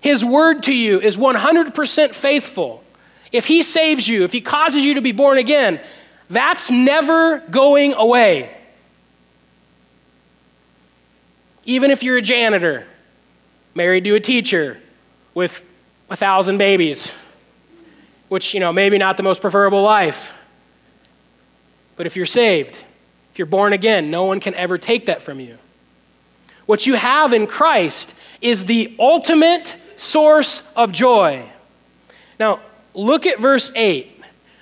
His 0.00 0.24
word 0.24 0.64
to 0.64 0.74
you 0.74 1.00
is 1.00 1.16
100% 1.16 2.10
faithful. 2.10 2.82
If 3.32 3.46
He 3.46 3.62
saves 3.62 4.08
you, 4.08 4.24
if 4.24 4.32
He 4.32 4.40
causes 4.40 4.84
you 4.84 4.94
to 4.94 5.00
be 5.00 5.12
born 5.12 5.38
again, 5.38 5.80
that's 6.30 6.70
never 6.70 7.40
going 7.50 7.94
away. 7.94 8.52
Even 11.64 11.90
if 11.90 12.02
you're 12.02 12.18
a 12.18 12.22
janitor, 12.22 12.86
married 13.74 14.04
to 14.04 14.14
a 14.14 14.20
teacher 14.20 14.80
with 15.34 15.62
a 16.08 16.16
thousand 16.16 16.58
babies, 16.58 17.12
which, 18.28 18.54
you 18.54 18.60
know, 18.60 18.72
maybe 18.72 18.98
not 18.98 19.16
the 19.16 19.22
most 19.22 19.40
preferable 19.40 19.82
life. 19.82 20.32
But 21.96 22.06
if 22.06 22.16
you're 22.16 22.26
saved, 22.26 22.84
if 23.32 23.38
you're 23.38 23.46
born 23.46 23.72
again, 23.72 24.10
no 24.10 24.24
one 24.24 24.40
can 24.40 24.54
ever 24.54 24.78
take 24.78 25.06
that 25.06 25.22
from 25.22 25.40
you. 25.40 25.58
What 26.66 26.86
you 26.86 26.94
have 26.94 27.32
in 27.32 27.46
Christ 27.46 28.14
is 28.40 28.66
the 28.66 28.94
ultimate 28.98 29.76
source 29.96 30.72
of 30.74 30.92
joy. 30.92 31.44
Now, 32.38 32.60
look 32.94 33.26
at 33.26 33.38
verse 33.38 33.72
8. 33.74 34.12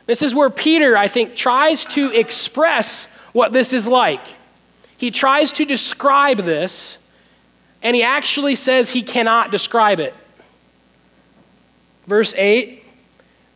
This 0.07 0.23
is 0.23 0.35
where 0.35 0.51
Peter, 0.51 0.97
I 0.97 1.09
think, 1.09 1.35
tries 1.35 1.85
to 1.87 2.13
express 2.13 3.13
what 3.33 3.53
this 3.53 3.73
is 3.73 3.89
like. 3.89 4.25
He 4.97 5.11
tries 5.11 5.53
to 5.53 5.65
describe 5.65 6.39
this, 6.39 6.99
and 7.83 7.97
he 7.97 8.03
actually 8.03 8.55
says 8.55 8.91
he 8.91 9.03
cannot 9.03 9.51
describe 9.51 9.99
it. 9.99 10.15
Verse 12.07 12.35
8 12.37 12.83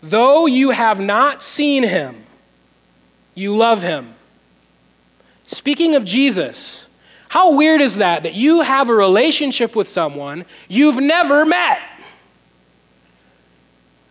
Though 0.03 0.47
you 0.47 0.71
have 0.71 1.01
not 1.01 1.43
seen 1.43 1.83
him, 1.83 2.25
you 3.35 3.57
love 3.57 3.83
him. 3.83 4.15
Speaking 5.47 5.95
of 5.95 6.05
Jesus, 6.05 6.88
how 7.29 7.53
weird 7.53 7.81
is 7.81 7.97
that? 7.97 8.23
That 8.23 8.35
you 8.35 8.62
have 8.62 8.88
a 8.88 8.95
relationship 8.95 9.77
with 9.77 9.88
someone 9.88 10.45
you've 10.67 11.01
never 11.01 11.45
met. 11.45 11.81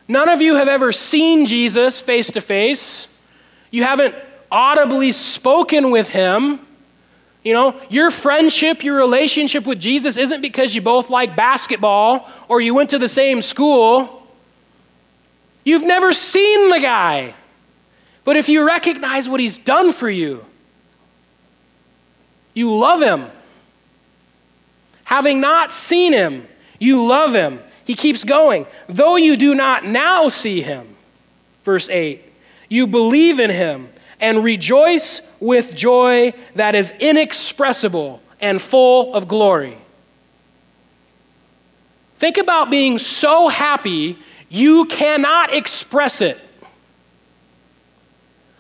None 0.08 0.30
of 0.30 0.42
you 0.42 0.56
have 0.56 0.68
ever 0.68 0.92
seen 0.92 1.46
Jesus 1.46 2.00
face 2.00 2.32
to 2.32 2.42
face. 2.42 3.08
You 3.72 3.84
haven't 3.84 4.16
audibly 4.52 5.12
spoken 5.12 5.92
with 5.92 6.10
him. 6.10 6.60
You 7.44 7.54
know, 7.54 7.80
your 7.90 8.12
friendship, 8.12 8.84
your 8.84 8.98
relationship 8.98 9.66
with 9.66 9.80
Jesus 9.80 10.18
isn't 10.18 10.42
because 10.42 10.76
you 10.76 10.82
both 10.82 11.10
like 11.10 11.36
basketball 11.36 12.30
or 12.48 12.62
you 12.62 12.74
went 12.74 12.92
to 12.92 13.00
the 13.00 13.08
same 13.08 13.42
school. 13.42 14.24
You've 15.64 15.86
never 15.86 16.14
seen 16.14 16.70
the 16.70 16.80
guy. 16.80 17.34
But 18.24 18.38
if 18.38 18.48
you 18.50 18.66
recognize 18.66 19.28
what 19.28 19.40
he's 19.40 19.58
done 19.58 19.92
for 19.92 20.10
you, 20.10 20.46
you 22.58 22.76
love 22.76 23.02
him. 23.02 23.28
Having 25.04 25.40
not 25.40 25.72
seen 25.72 26.12
him, 26.12 26.48
you 26.80 27.06
love 27.06 27.34
him. 27.34 27.60
He 27.86 27.94
keeps 27.94 28.24
going. 28.24 28.66
Though 28.90 29.16
you 29.16 29.38
do 29.38 29.54
not 29.54 29.86
now 29.86 30.28
see 30.30 30.62
him, 30.62 30.96
verse 31.64 31.88
8, 31.88 32.22
you 32.68 32.88
believe 32.88 33.40
in 33.40 33.52
him 33.52 33.90
and 34.20 34.44
rejoice 34.44 35.36
with 35.40 35.76
joy 35.76 36.34
that 36.56 36.74
is 36.74 36.92
inexpressible 37.00 38.22
and 38.42 38.60
full 38.60 39.14
of 39.14 39.28
glory. 39.28 39.78
Think 42.16 42.38
about 42.38 42.72
being 42.72 42.98
so 42.98 43.50
happy 43.50 44.18
you 44.50 44.86
cannot 44.86 45.54
express 45.54 46.22
it. 46.22 46.40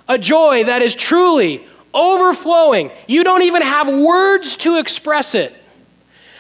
A 0.08 0.20
joy 0.20 0.66
that 0.66 0.84
is 0.84 0.96
truly 0.96 1.66
overflowing. 1.94 2.92
You 3.08 3.24
don't 3.24 3.44
even 3.44 3.62
have 3.62 3.88
words 3.88 4.58
to 4.58 4.78
express 4.78 5.36
it. 5.36 5.56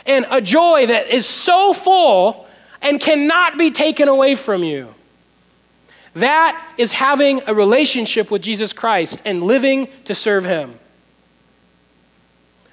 And 0.05 0.25
a 0.29 0.41
joy 0.41 0.85
that 0.87 1.09
is 1.09 1.25
so 1.25 1.73
full 1.73 2.47
and 2.81 2.99
cannot 2.99 3.57
be 3.57 3.71
taken 3.71 4.07
away 4.07 4.35
from 4.35 4.63
you. 4.63 4.93
That 6.13 6.73
is 6.77 6.91
having 6.93 7.41
a 7.45 7.53
relationship 7.53 8.31
with 8.31 8.41
Jesus 8.41 8.73
Christ 8.73 9.21
and 9.25 9.43
living 9.43 9.87
to 10.05 10.15
serve 10.15 10.45
Him. 10.45 10.79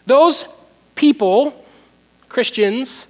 Those 0.07 0.47
people, 0.95 1.65
Christians, 2.29 3.09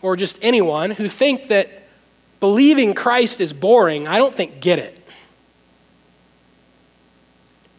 or 0.00 0.16
just 0.16 0.38
anyone 0.42 0.90
who 0.90 1.08
think 1.08 1.48
that 1.48 1.70
believing 2.40 2.94
Christ 2.94 3.40
is 3.40 3.52
boring, 3.52 4.06
I 4.06 4.18
don't 4.18 4.34
think 4.34 4.60
get 4.60 4.78
it. 4.78 5.01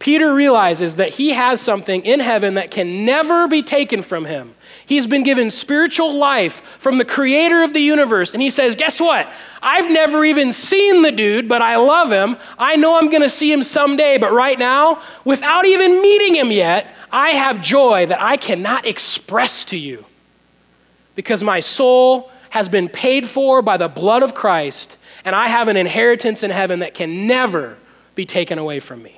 Peter 0.04 0.34
realizes 0.34 0.96
that 0.96 1.08
he 1.08 1.30
has 1.30 1.62
something 1.62 2.04
in 2.04 2.20
heaven 2.20 2.54
that 2.54 2.70
can 2.70 3.06
never 3.06 3.48
be 3.48 3.62
taken 3.62 4.02
from 4.02 4.26
him. 4.26 4.54
He's 4.84 5.06
been 5.06 5.22
given 5.22 5.48
spiritual 5.48 6.12
life 6.12 6.60
from 6.78 6.98
the 6.98 7.06
creator 7.06 7.62
of 7.62 7.72
the 7.72 7.80
universe. 7.80 8.34
And 8.34 8.42
he 8.42 8.50
says, 8.50 8.76
Guess 8.76 9.00
what? 9.00 9.32
I've 9.62 9.90
never 9.90 10.22
even 10.22 10.52
seen 10.52 11.00
the 11.00 11.10
dude, 11.10 11.48
but 11.48 11.62
I 11.62 11.76
love 11.76 12.12
him. 12.12 12.36
I 12.58 12.76
know 12.76 12.98
I'm 12.98 13.08
going 13.08 13.22
to 13.22 13.30
see 13.30 13.50
him 13.50 13.62
someday. 13.62 14.18
But 14.18 14.34
right 14.34 14.58
now, 14.58 15.00
without 15.24 15.64
even 15.64 16.02
meeting 16.02 16.34
him 16.34 16.50
yet, 16.50 16.94
I 17.10 17.30
have 17.30 17.62
joy 17.62 18.04
that 18.04 18.20
I 18.20 18.36
cannot 18.36 18.84
express 18.84 19.64
to 19.66 19.78
you 19.78 20.04
because 21.14 21.42
my 21.42 21.60
soul 21.60 22.30
has 22.50 22.68
been 22.68 22.90
paid 22.90 23.26
for 23.26 23.62
by 23.62 23.78
the 23.78 23.88
blood 23.88 24.22
of 24.22 24.34
Christ, 24.34 24.98
and 25.24 25.34
I 25.34 25.48
have 25.48 25.68
an 25.68 25.78
inheritance 25.78 26.42
in 26.42 26.50
heaven 26.50 26.80
that 26.80 26.92
can 26.92 27.26
never 27.26 27.78
be 28.14 28.26
taken 28.26 28.58
away 28.58 28.80
from 28.80 29.02
me. 29.02 29.13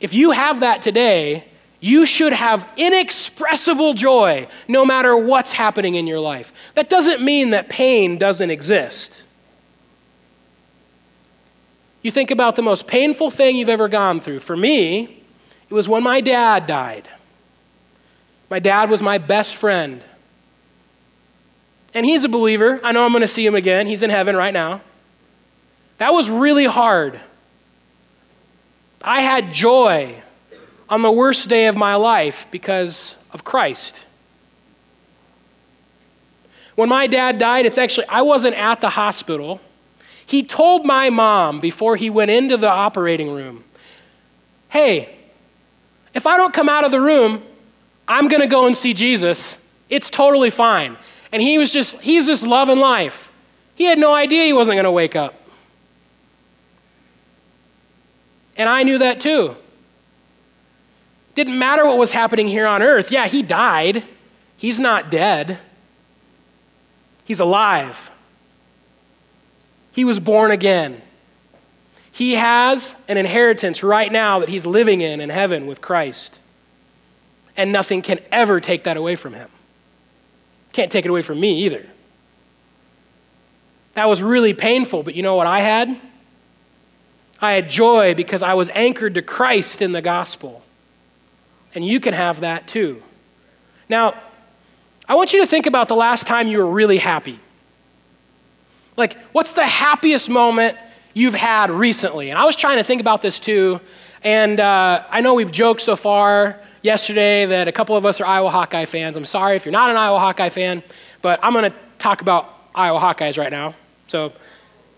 If 0.00 0.14
you 0.14 0.32
have 0.32 0.60
that 0.60 0.82
today, 0.82 1.44
you 1.80 2.06
should 2.06 2.32
have 2.32 2.70
inexpressible 2.76 3.94
joy 3.94 4.48
no 4.68 4.84
matter 4.84 5.16
what's 5.16 5.52
happening 5.52 5.94
in 5.94 6.06
your 6.06 6.20
life. 6.20 6.52
That 6.74 6.88
doesn't 6.88 7.22
mean 7.22 7.50
that 7.50 7.68
pain 7.68 8.18
doesn't 8.18 8.50
exist. 8.50 9.22
You 12.02 12.10
think 12.10 12.30
about 12.30 12.56
the 12.56 12.62
most 12.62 12.86
painful 12.86 13.30
thing 13.30 13.56
you've 13.56 13.68
ever 13.68 13.88
gone 13.88 14.20
through. 14.20 14.40
For 14.40 14.56
me, 14.56 15.22
it 15.68 15.74
was 15.74 15.88
when 15.88 16.02
my 16.02 16.20
dad 16.20 16.66
died. 16.66 17.08
My 18.48 18.58
dad 18.60 18.90
was 18.90 19.02
my 19.02 19.18
best 19.18 19.56
friend. 19.56 20.04
And 21.94 22.06
he's 22.06 22.24
a 22.24 22.28
believer. 22.28 22.80
I 22.84 22.92
know 22.92 23.04
I'm 23.04 23.10
going 23.10 23.22
to 23.22 23.26
see 23.26 23.44
him 23.44 23.54
again. 23.54 23.86
He's 23.86 24.02
in 24.02 24.10
heaven 24.10 24.36
right 24.36 24.54
now. 24.54 24.82
That 25.98 26.12
was 26.12 26.30
really 26.30 26.66
hard. 26.66 27.18
I 29.02 29.20
had 29.20 29.52
joy 29.52 30.22
on 30.88 31.02
the 31.02 31.10
worst 31.10 31.48
day 31.48 31.66
of 31.66 31.76
my 31.76 31.94
life 31.96 32.46
because 32.50 33.16
of 33.32 33.44
Christ. 33.44 34.04
When 36.74 36.88
my 36.88 37.06
dad 37.06 37.38
died, 37.38 37.66
it's 37.66 37.78
actually, 37.78 38.06
I 38.08 38.22
wasn't 38.22 38.54
at 38.56 38.80
the 38.80 38.90
hospital. 38.90 39.60
He 40.24 40.42
told 40.42 40.84
my 40.84 41.10
mom 41.10 41.60
before 41.60 41.96
he 41.96 42.10
went 42.10 42.30
into 42.30 42.56
the 42.56 42.68
operating 42.68 43.30
room, 43.30 43.64
hey, 44.68 45.16
if 46.14 46.26
I 46.26 46.36
don't 46.36 46.52
come 46.52 46.68
out 46.68 46.84
of 46.84 46.90
the 46.90 47.00
room, 47.00 47.42
I'm 48.08 48.28
going 48.28 48.42
to 48.42 48.46
go 48.46 48.66
and 48.66 48.76
see 48.76 48.94
Jesus. 48.94 49.66
It's 49.88 50.10
totally 50.10 50.50
fine. 50.50 50.96
And 51.32 51.42
he 51.42 51.58
was 51.58 51.72
just, 51.72 52.00
he's 52.00 52.26
just 52.26 52.44
loving 52.44 52.78
life. 52.78 53.32
He 53.74 53.84
had 53.84 53.98
no 53.98 54.14
idea 54.14 54.44
he 54.44 54.52
wasn't 54.52 54.76
going 54.76 54.84
to 54.84 54.90
wake 54.90 55.16
up. 55.16 55.34
And 58.56 58.68
I 58.68 58.82
knew 58.82 58.98
that 58.98 59.20
too. 59.20 59.56
Didn't 61.34 61.58
matter 61.58 61.84
what 61.84 61.98
was 61.98 62.12
happening 62.12 62.48
here 62.48 62.66
on 62.66 62.82
earth. 62.82 63.12
Yeah, 63.12 63.26
he 63.26 63.42
died. 63.42 64.02
He's 64.56 64.80
not 64.80 65.10
dead, 65.10 65.58
he's 67.24 67.40
alive. 67.40 68.10
He 69.92 70.04
was 70.04 70.20
born 70.20 70.50
again. 70.50 71.00
He 72.12 72.34
has 72.34 73.02
an 73.08 73.16
inheritance 73.16 73.82
right 73.82 74.12
now 74.12 74.40
that 74.40 74.48
he's 74.50 74.66
living 74.66 75.00
in 75.00 75.22
in 75.22 75.30
heaven 75.30 75.66
with 75.66 75.80
Christ. 75.80 76.38
And 77.56 77.72
nothing 77.72 78.02
can 78.02 78.20
ever 78.30 78.60
take 78.60 78.84
that 78.84 78.98
away 78.98 79.16
from 79.16 79.32
him. 79.32 79.48
Can't 80.74 80.92
take 80.92 81.06
it 81.06 81.08
away 81.08 81.22
from 81.22 81.40
me 81.40 81.64
either. 81.64 81.86
That 83.94 84.06
was 84.06 84.22
really 84.22 84.52
painful, 84.52 85.02
but 85.02 85.14
you 85.14 85.22
know 85.22 85.36
what 85.36 85.46
I 85.46 85.60
had? 85.60 85.98
I 87.40 87.52
had 87.52 87.68
joy 87.68 88.14
because 88.14 88.42
I 88.42 88.54
was 88.54 88.70
anchored 88.70 89.14
to 89.14 89.22
Christ 89.22 89.82
in 89.82 89.92
the 89.92 90.02
gospel. 90.02 90.62
And 91.74 91.84
you 91.84 92.00
can 92.00 92.14
have 92.14 92.40
that 92.40 92.66
too. 92.66 93.02
Now, 93.88 94.14
I 95.08 95.14
want 95.14 95.32
you 95.32 95.40
to 95.40 95.46
think 95.46 95.66
about 95.66 95.88
the 95.88 95.96
last 95.96 96.26
time 96.26 96.48
you 96.48 96.58
were 96.58 96.66
really 96.66 96.98
happy. 96.98 97.38
Like, 98.96 99.18
what's 99.32 99.52
the 99.52 99.66
happiest 99.66 100.28
moment 100.28 100.78
you've 101.14 101.34
had 101.34 101.70
recently? 101.70 102.30
And 102.30 102.38
I 102.38 102.44
was 102.44 102.56
trying 102.56 102.78
to 102.78 102.84
think 102.84 103.00
about 103.00 103.22
this 103.22 103.38
too. 103.38 103.80
And 104.24 104.58
uh, 104.58 105.04
I 105.10 105.20
know 105.20 105.34
we've 105.34 105.52
joked 105.52 105.82
so 105.82 105.94
far 105.96 106.58
yesterday 106.82 107.46
that 107.46 107.68
a 107.68 107.72
couple 107.72 107.96
of 107.96 108.06
us 108.06 108.20
are 108.20 108.24
Iowa 108.24 108.50
Hawkeye 108.50 108.86
fans. 108.86 109.16
I'm 109.16 109.26
sorry 109.26 109.56
if 109.56 109.64
you're 109.64 109.72
not 109.72 109.90
an 109.90 109.96
Iowa 109.96 110.18
Hawkeye 110.18 110.48
fan, 110.48 110.82
but 111.20 111.38
I'm 111.42 111.52
going 111.52 111.70
to 111.70 111.76
talk 111.98 112.22
about 112.22 112.52
Iowa 112.74 112.98
Hawkeyes 112.98 113.38
right 113.38 113.50
now. 113.50 113.74
So 114.08 114.32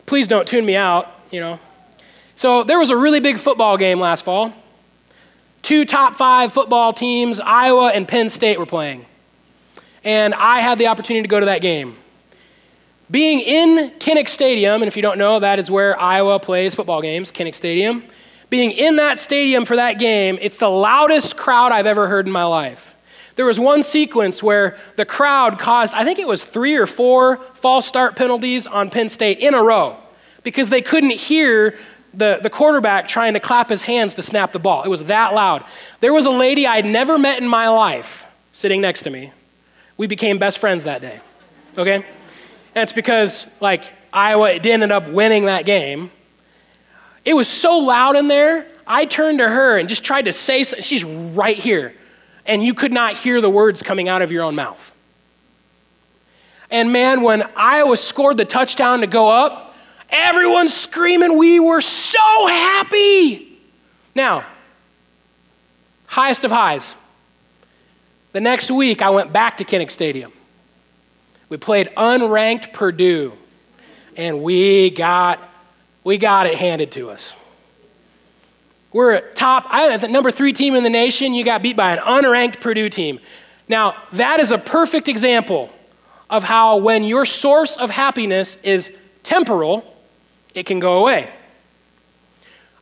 please 0.06 0.28
don't 0.28 0.46
tune 0.46 0.64
me 0.64 0.76
out, 0.76 1.10
you 1.30 1.40
know. 1.40 1.58
So 2.38 2.62
there 2.62 2.78
was 2.78 2.90
a 2.90 2.96
really 2.96 3.18
big 3.18 3.36
football 3.40 3.76
game 3.76 3.98
last 3.98 4.24
fall. 4.24 4.52
Two 5.62 5.84
top 5.84 6.14
five 6.14 6.52
football 6.52 6.92
teams, 6.92 7.40
Iowa 7.40 7.88
and 7.88 8.06
Penn 8.06 8.28
State, 8.28 8.60
were 8.60 8.64
playing. 8.64 9.06
And 10.04 10.32
I 10.34 10.60
had 10.60 10.78
the 10.78 10.86
opportunity 10.86 11.22
to 11.22 11.28
go 11.28 11.40
to 11.40 11.46
that 11.46 11.60
game. 11.60 11.96
Being 13.10 13.40
in 13.40 13.90
Kinnick 13.98 14.28
Stadium, 14.28 14.82
and 14.82 14.84
if 14.84 14.94
you 14.94 15.02
don't 15.02 15.18
know, 15.18 15.40
that 15.40 15.58
is 15.58 15.68
where 15.68 16.00
Iowa 16.00 16.38
plays 16.38 16.76
football 16.76 17.02
games, 17.02 17.32
Kinnick 17.32 17.56
Stadium. 17.56 18.04
Being 18.50 18.70
in 18.70 18.94
that 18.96 19.18
stadium 19.18 19.64
for 19.64 19.74
that 19.74 19.98
game, 19.98 20.38
it's 20.40 20.58
the 20.58 20.70
loudest 20.70 21.36
crowd 21.36 21.72
I've 21.72 21.86
ever 21.86 22.06
heard 22.06 22.26
in 22.26 22.32
my 22.32 22.44
life. 22.44 22.94
There 23.34 23.46
was 23.46 23.58
one 23.58 23.82
sequence 23.82 24.44
where 24.44 24.78
the 24.94 25.04
crowd 25.04 25.58
caused, 25.58 25.92
I 25.92 26.04
think 26.04 26.20
it 26.20 26.28
was 26.28 26.44
three 26.44 26.76
or 26.76 26.86
four 26.86 27.38
false 27.54 27.84
start 27.84 28.14
penalties 28.14 28.68
on 28.68 28.90
Penn 28.90 29.08
State 29.08 29.40
in 29.40 29.54
a 29.54 29.62
row 29.62 29.96
because 30.44 30.70
they 30.70 30.82
couldn't 30.82 31.10
hear 31.10 31.76
the, 32.14 32.38
the 32.42 32.50
quarterback 32.50 33.08
trying 33.08 33.34
to 33.34 33.40
clap 33.40 33.68
his 33.68 33.82
hands 33.82 34.14
to 34.14 34.22
snap 34.22 34.52
the 34.52 34.58
ball. 34.58 34.82
It 34.82 34.88
was 34.88 35.04
that 35.04 35.34
loud. 35.34 35.64
There 36.00 36.12
was 36.12 36.26
a 36.26 36.30
lady 36.30 36.66
I'd 36.66 36.86
never 36.86 37.18
met 37.18 37.40
in 37.40 37.48
my 37.48 37.68
life 37.68 38.26
sitting 38.52 38.80
next 38.80 39.02
to 39.02 39.10
me. 39.10 39.32
We 39.96 40.06
became 40.06 40.38
best 40.38 40.58
friends 40.58 40.84
that 40.84 41.00
day. 41.00 41.20
Okay? 41.76 41.94
And 41.94 42.82
it's 42.82 42.92
because, 42.92 43.54
like, 43.60 43.84
Iowa 44.12 44.52
ended 44.52 44.92
up 44.92 45.08
winning 45.08 45.46
that 45.46 45.64
game. 45.64 46.10
It 47.24 47.34
was 47.34 47.48
so 47.48 47.78
loud 47.78 48.16
in 48.16 48.28
there, 48.28 48.66
I 48.86 49.04
turned 49.04 49.38
to 49.38 49.48
her 49.48 49.78
and 49.78 49.88
just 49.88 50.02
tried 50.02 50.22
to 50.22 50.32
say 50.32 50.64
something. 50.64 50.82
She's 50.82 51.04
right 51.04 51.58
here. 51.58 51.94
And 52.46 52.64
you 52.64 52.72
could 52.72 52.92
not 52.92 53.14
hear 53.14 53.42
the 53.42 53.50
words 53.50 53.82
coming 53.82 54.08
out 54.08 54.22
of 54.22 54.32
your 54.32 54.42
own 54.42 54.54
mouth. 54.54 54.94
And 56.70 56.90
man, 56.90 57.20
when 57.22 57.42
Iowa 57.54 57.96
scored 57.98 58.38
the 58.38 58.46
touchdown 58.46 59.00
to 59.00 59.06
go 59.06 59.28
up, 59.28 59.67
Everyone's 60.10 60.74
screaming. 60.74 61.36
We 61.36 61.60
were 61.60 61.80
so 61.80 62.46
happy. 62.46 63.58
Now, 64.14 64.44
highest 66.06 66.44
of 66.44 66.50
highs. 66.50 66.96
The 68.32 68.40
next 68.40 68.70
week, 68.70 69.02
I 69.02 69.10
went 69.10 69.32
back 69.32 69.58
to 69.58 69.64
Kinnick 69.64 69.90
Stadium. 69.90 70.32
We 71.48 71.56
played 71.56 71.88
unranked 71.96 72.72
Purdue, 72.72 73.32
and 74.16 74.42
we 74.42 74.90
got, 74.90 75.40
we 76.04 76.18
got 76.18 76.46
it 76.46 76.54
handed 76.56 76.92
to 76.92 77.10
us. 77.10 77.32
We're 78.92 79.14
a 79.14 79.34
top, 79.34 79.66
I 79.68 79.96
the 79.96 80.08
number 80.08 80.30
three 80.30 80.52
team 80.52 80.74
in 80.74 80.82
the 80.82 80.90
nation. 80.90 81.34
You 81.34 81.44
got 81.44 81.62
beat 81.62 81.76
by 81.76 81.92
an 81.92 81.98
unranked 81.98 82.60
Purdue 82.60 82.88
team. 82.88 83.20
Now, 83.68 83.96
that 84.12 84.40
is 84.40 84.50
a 84.50 84.58
perfect 84.58 85.08
example 85.08 85.70
of 86.30 86.44
how 86.44 86.78
when 86.78 87.04
your 87.04 87.24
source 87.24 87.76
of 87.76 87.90
happiness 87.90 88.56
is 88.62 88.94
temporal, 89.22 89.94
it 90.54 90.66
can 90.66 90.78
go 90.78 90.98
away. 90.98 91.30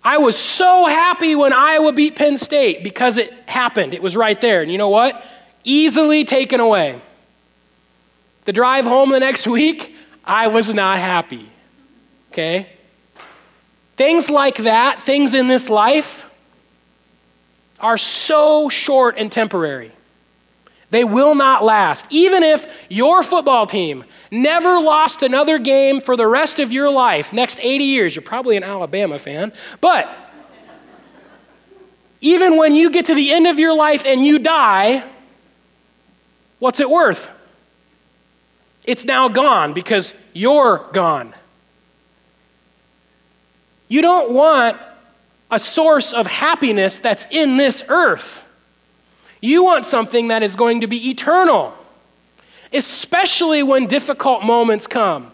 I 0.03 0.19
was 0.19 0.37
so 0.37 0.87
happy 0.87 1.35
when 1.35 1.53
Iowa 1.53 1.93
beat 1.93 2.15
Penn 2.15 2.37
State 2.37 2.85
because 2.85 3.19
it 3.19 3.33
happened. 3.49 3.93
It 3.93 4.01
was 4.01 4.17
right 4.17 4.41
there. 4.41 4.63
And 4.63 4.71
you 4.71 4.79
know 4.79 4.89
what? 4.89 5.25
Easily 5.65 6.25
taken 6.25 6.61
away. 6.61 7.01
The 8.45 8.53
drive 8.53 8.85
home 8.85 9.11
the 9.11 9.19
next 9.19 9.47
week, 9.59 9.97
I 10.25 10.47
was 10.47 10.73
not 10.73 10.99
happy. 10.99 11.49
Okay? 12.31 12.69
Things 13.97 14.31
like 14.31 14.59
that, 14.59 15.01
things 15.01 15.35
in 15.35 15.49
this 15.49 15.69
life, 15.69 16.31
are 17.81 17.99
so 17.99 18.69
short 18.69 19.17
and 19.19 19.33
temporary. 19.33 19.91
They 20.91 21.05
will 21.05 21.35
not 21.35 21.65
last. 21.65 22.07
Even 22.11 22.43
if 22.43 22.67
your 22.89 23.23
football 23.23 23.67
team 23.67 24.05
never 24.31 24.81
lost 24.81 25.23
another 25.23 25.59
game 25.59 26.01
for 26.01 26.17
the 26.17 26.27
rest 26.27 26.59
of 26.59 26.73
your 26.73 26.91
life, 26.91 27.33
next 27.33 27.59
80 27.61 27.85
years, 27.85 28.15
you're 28.15 28.23
probably 28.23 28.57
an 28.57 28.63
Alabama 28.63 29.19
fan, 29.19 29.53
but 29.81 30.09
even 32.21 32.57
when 32.57 32.75
you 32.75 32.91
get 32.91 33.07
to 33.07 33.15
the 33.15 33.33
end 33.33 33.47
of 33.47 33.59
your 33.59 33.75
life 33.75 34.05
and 34.05 34.25
you 34.25 34.39
die, 34.39 35.05
what's 36.59 36.81
it 36.81 36.89
worth? 36.89 37.31
It's 38.85 39.05
now 39.05 39.29
gone 39.29 39.73
because 39.73 40.15
you're 40.33 40.89
gone. 40.93 41.35
You 43.89 44.03
don't 44.03 44.31
want 44.31 44.77
a 45.51 45.59
source 45.59 46.13
of 46.13 46.27
happiness 46.27 46.99
that's 46.99 47.27
in 47.31 47.57
this 47.57 47.85
earth. 47.89 48.46
You 49.47 49.63
want 49.63 49.87
something 49.87 50.29
that 50.29 50.43
is 50.43 50.57
going 50.57 50.81
to 50.81 50.89
be 50.89 51.09
eternal, 51.09 51.73
especially 52.73 53.63
when 53.63 53.87
difficult 53.87 54.43
moments 54.43 54.89
come. 54.89 55.31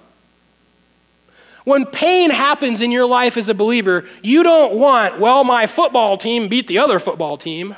When 1.65 1.87
pain 1.87 2.29
happens 2.29 2.83
in 2.83 2.91
your 2.91 3.07
life 3.07 3.39
as 3.39 3.49
a 3.49 3.55
believer, 3.55 4.05
you 4.23 4.43
don't 4.43 4.75
want, 4.75 5.19
well, 5.19 5.45
my 5.45 5.67
football 5.67 6.19
team 6.19 6.49
beat 6.49 6.67
the 6.67 6.79
other 6.79 6.99
football 6.99 7.39
team. 7.39 7.75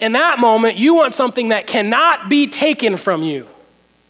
In 0.00 0.12
that 0.12 0.40
moment, 0.40 0.76
you 0.76 0.94
want 0.96 1.14
something 1.14 1.50
that 1.50 1.68
cannot 1.68 2.28
be 2.28 2.48
taken 2.48 2.96
from 2.96 3.22
you, 3.22 3.46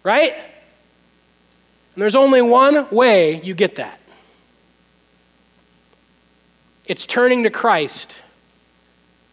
right? 0.04 0.32
And 0.32 2.02
there's 2.02 2.16
only 2.16 2.40
one 2.40 2.88
way 2.90 3.42
you 3.42 3.52
get 3.52 3.76
that 3.76 4.00
it's 6.86 7.04
turning 7.04 7.42
to 7.42 7.50
Christ 7.50 8.22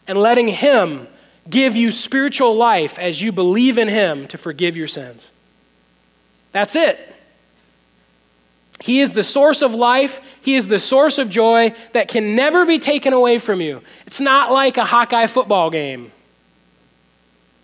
and 0.05 0.17
letting 0.17 0.49
Him 0.49 1.07
give 1.49 1.75
you 1.75 1.91
spiritual 1.91 2.55
life 2.55 2.97
as 2.99 3.21
you 3.21 3.31
believe 3.31 3.77
in 3.77 3.87
Him 3.87 4.27
to 4.27 4.37
forgive 4.37 4.75
your 4.75 4.87
sins. 4.87 5.31
That's 6.51 6.75
it. 6.75 7.09
He 8.79 8.99
is 8.99 9.13
the 9.13 9.23
source 9.23 9.61
of 9.61 9.73
life. 9.73 10.39
He 10.41 10.55
is 10.55 10.67
the 10.67 10.79
source 10.79 11.17
of 11.17 11.29
joy 11.29 11.73
that 11.93 12.07
can 12.07 12.35
never 12.35 12.65
be 12.65 12.79
taken 12.79 13.13
away 13.13 13.39
from 13.39 13.61
you. 13.61 13.81
It's 14.05 14.19
not 14.19 14.51
like 14.51 14.77
a 14.77 14.85
Hawkeye 14.85 15.27
football 15.27 15.69
game, 15.69 16.11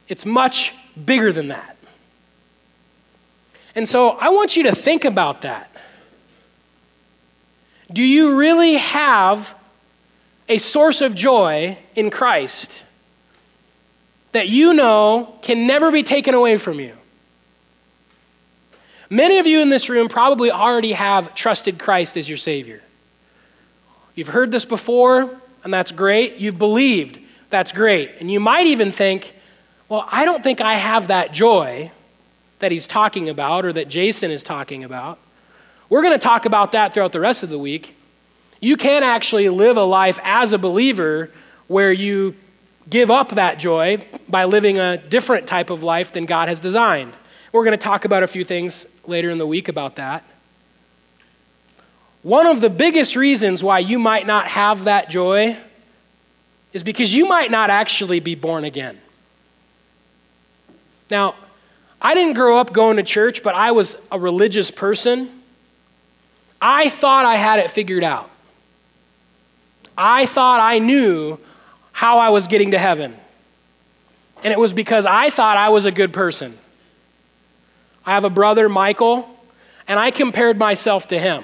it's 0.07 0.25
much 0.25 0.73
bigger 1.05 1.31
than 1.31 1.49
that. 1.49 1.77
And 3.75 3.87
so 3.87 4.09
I 4.09 4.29
want 4.29 4.55
you 4.55 4.63
to 4.63 4.71
think 4.73 5.05
about 5.05 5.43
that. 5.43 5.71
Do 7.91 8.03
you 8.03 8.35
really 8.35 8.75
have 8.75 9.55
a 10.47 10.57
source 10.57 11.01
of 11.01 11.15
joy 11.15 11.77
in 11.95 12.09
Christ 12.09 12.83
that 14.31 14.47
you 14.47 14.73
know 14.73 15.35
can 15.41 15.67
never 15.67 15.91
be 15.91 16.03
taken 16.03 16.33
away 16.33 16.57
from 16.57 16.79
you. 16.79 16.93
Many 19.09 19.39
of 19.39 19.47
you 19.47 19.61
in 19.61 19.69
this 19.69 19.89
room 19.89 20.07
probably 20.07 20.51
already 20.51 20.91
have 20.91 21.33
trusted 21.33 21.79
Christ 21.79 22.15
as 22.15 22.29
your 22.29 22.37
Savior. 22.37 22.81
You've 24.13 24.27
heard 24.27 24.51
this 24.51 24.65
before, 24.65 25.29
and 25.63 25.73
that's 25.73 25.91
great. 25.91 26.35
You've 26.35 26.59
believed, 26.59 27.19
that's 27.49 27.71
great. 27.71 28.11
And 28.19 28.29
you 28.29 28.39
might 28.39 28.67
even 28.67 28.91
think, 28.91 29.33
well, 29.87 30.07
I 30.11 30.25
don't 30.25 30.43
think 30.43 30.61
I 30.61 30.75
have 30.75 31.07
that 31.07 31.33
joy 31.33 31.91
that 32.59 32.71
he's 32.71 32.85
talking 32.85 33.29
about 33.29 33.65
or 33.65 33.73
that 33.73 33.87
Jason 33.87 34.29
is 34.29 34.43
talking 34.43 34.83
about. 34.83 35.17
We're 35.89 36.03
going 36.03 36.13
to 36.13 36.19
talk 36.19 36.45
about 36.45 36.73
that 36.73 36.93
throughout 36.93 37.11
the 37.11 37.19
rest 37.19 37.41
of 37.41 37.49
the 37.49 37.57
week. 37.57 37.95
You 38.59 38.75
can 38.75 39.01
actually 39.01 39.49
live 39.49 39.77
a 39.77 39.83
life 39.83 40.19
as 40.23 40.53
a 40.53 40.59
believer 40.59 41.31
where 41.67 41.91
you 41.91 42.35
give 42.89 43.11
up 43.11 43.29
that 43.29 43.59
joy 43.59 44.05
by 44.27 44.45
living 44.45 44.79
a 44.79 44.97
different 44.97 45.47
type 45.47 45.69
of 45.69 45.83
life 45.83 46.11
than 46.11 46.25
God 46.25 46.47
has 46.49 46.59
designed. 46.59 47.15
We're 47.51 47.63
going 47.63 47.77
to 47.77 47.83
talk 47.83 48.05
about 48.05 48.23
a 48.23 48.27
few 48.27 48.43
things 48.43 48.99
later 49.07 49.29
in 49.29 49.37
the 49.37 49.47
week 49.47 49.67
about 49.67 49.95
that. 49.97 50.23
One 52.21 52.47
of 52.47 52.61
the 52.61 52.69
biggest 52.69 53.15
reasons 53.15 53.63
why 53.63 53.79
you 53.79 53.97
might 53.97 54.27
not 54.27 54.47
have 54.47 54.83
that 54.85 55.09
joy 55.09 55.57
is 56.73 56.83
because 56.83 57.13
you 57.13 57.27
might 57.27 57.49
not 57.49 57.69
actually 57.69 58.19
be 58.19 58.35
born 58.35 58.65
again. 58.65 58.99
Now, 61.09 61.35
I 62.01 62.13
didn't 62.13 62.33
grow 62.33 62.57
up 62.57 62.71
going 62.71 62.97
to 62.97 63.03
church, 63.03 63.41
but 63.43 63.55
I 63.55 63.71
was 63.71 63.95
a 64.11 64.19
religious 64.19 64.69
person. 64.69 65.29
I 66.61 66.89
thought 66.89 67.25
I 67.25 67.35
had 67.35 67.59
it 67.59 67.71
figured 67.71 68.03
out. 68.03 68.29
I 69.97 70.25
thought 70.25 70.59
I 70.59 70.79
knew 70.79 71.39
how 71.99 72.19
I 72.19 72.29
was 72.29 72.47
getting 72.47 72.71
to 72.71 72.79
heaven. 72.79 73.13
And 74.41 74.53
it 74.53 74.57
was 74.57 74.71
because 74.71 75.05
I 75.05 75.29
thought 75.29 75.57
I 75.57 75.67
was 75.67 75.83
a 75.83 75.91
good 75.91 76.13
person. 76.13 76.57
I 78.05 78.13
have 78.13 78.23
a 78.23 78.29
brother, 78.29 78.69
Michael, 78.69 79.29
and 79.85 79.99
I 79.99 80.09
compared 80.09 80.57
myself 80.57 81.09
to 81.09 81.19
him. 81.19 81.43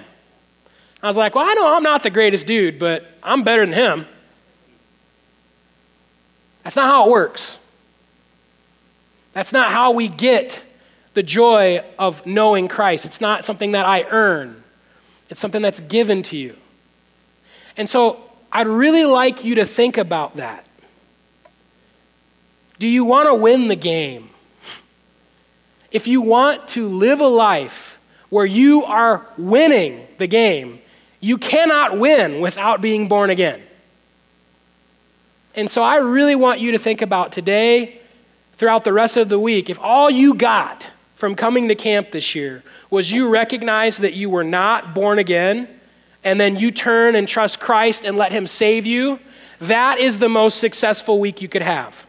I 1.03 1.07
was 1.07 1.17
like, 1.17 1.35
well, 1.35 1.45
I 1.45 1.55
know 1.55 1.75
I'm 1.75 1.83
not 1.83 2.03
the 2.03 2.09
greatest 2.09 2.47
dude, 2.47 2.79
but 2.79 3.05
I'm 3.21 3.43
better 3.43 3.65
than 3.65 3.73
him. 3.73 4.07
That's 6.63 6.77
not 6.77 6.85
how 6.85 7.07
it 7.07 7.11
works. 7.11 7.59
That's 9.33 9.51
not 9.51 9.73
how 9.73 9.91
we 9.91 10.07
get 10.07 10.63
the 11.15 11.23
joy 11.23 11.83
of 11.99 12.25
knowing 12.25 12.69
Christ. 12.69 13.05
It's 13.05 13.19
not 13.19 13.43
something 13.43 13.73
that 13.73 13.85
I 13.85 14.03
earn, 14.03 14.63
it's 15.29 15.41
something 15.41 15.61
that's 15.61 15.81
given 15.81 16.23
to 16.23 16.37
you. 16.37 16.55
And 17.75 17.89
so 17.89 18.24
I'd 18.55 18.67
really 18.67 19.03
like 19.03 19.43
you 19.43 19.55
to 19.55 19.65
think 19.65 19.97
about 19.97 20.37
that. 20.37 20.65
Do 22.79 22.87
you 22.87 23.03
want 23.03 23.27
to 23.27 23.35
win 23.35 23.67
the 23.67 23.75
game? 23.75 24.29
If 25.91 26.07
you 26.07 26.21
want 26.21 26.69
to 26.69 26.87
live 26.87 27.19
a 27.19 27.27
life 27.27 27.99
where 28.29 28.45
you 28.45 28.85
are 28.85 29.25
winning 29.37 30.07
the 30.19 30.27
game, 30.27 30.79
you 31.19 31.37
cannot 31.37 31.99
win 31.99 32.39
without 32.39 32.79
being 32.79 33.09
born 33.09 33.29
again. 33.29 33.61
And 35.53 35.69
so 35.69 35.83
I 35.83 35.97
really 35.97 36.35
want 36.35 36.61
you 36.61 36.71
to 36.71 36.77
think 36.77 37.01
about 37.01 37.33
today, 37.33 37.99
throughout 38.53 38.85
the 38.85 38.93
rest 38.93 39.17
of 39.17 39.27
the 39.27 39.37
week, 39.37 39.69
if 39.69 39.79
all 39.81 40.09
you 40.09 40.33
got 40.33 40.87
from 41.15 41.35
coming 41.35 41.67
to 41.67 41.75
camp 41.75 42.11
this 42.11 42.33
year 42.35 42.63
was 42.89 43.11
you 43.11 43.27
recognize 43.27 43.97
that 43.97 44.13
you 44.13 44.29
were 44.29 44.45
not 44.45 44.95
born 44.95 45.19
again, 45.19 45.67
and 46.25 46.39
then 46.39 46.57
you 46.57 46.71
turn 46.71 47.15
and 47.15 47.27
trust 47.27 47.61
Christ 47.61 48.03
and 48.03 48.17
let 48.17 48.31
Him 48.33 48.47
save 48.47 48.85
you, 48.85 49.19
that 49.61 49.99
is 49.99 50.19
the 50.19 50.27
most 50.27 50.59
successful 50.59 51.19
week 51.19 51.41
you 51.41 51.47
could 51.47 51.61
have. 51.61 52.05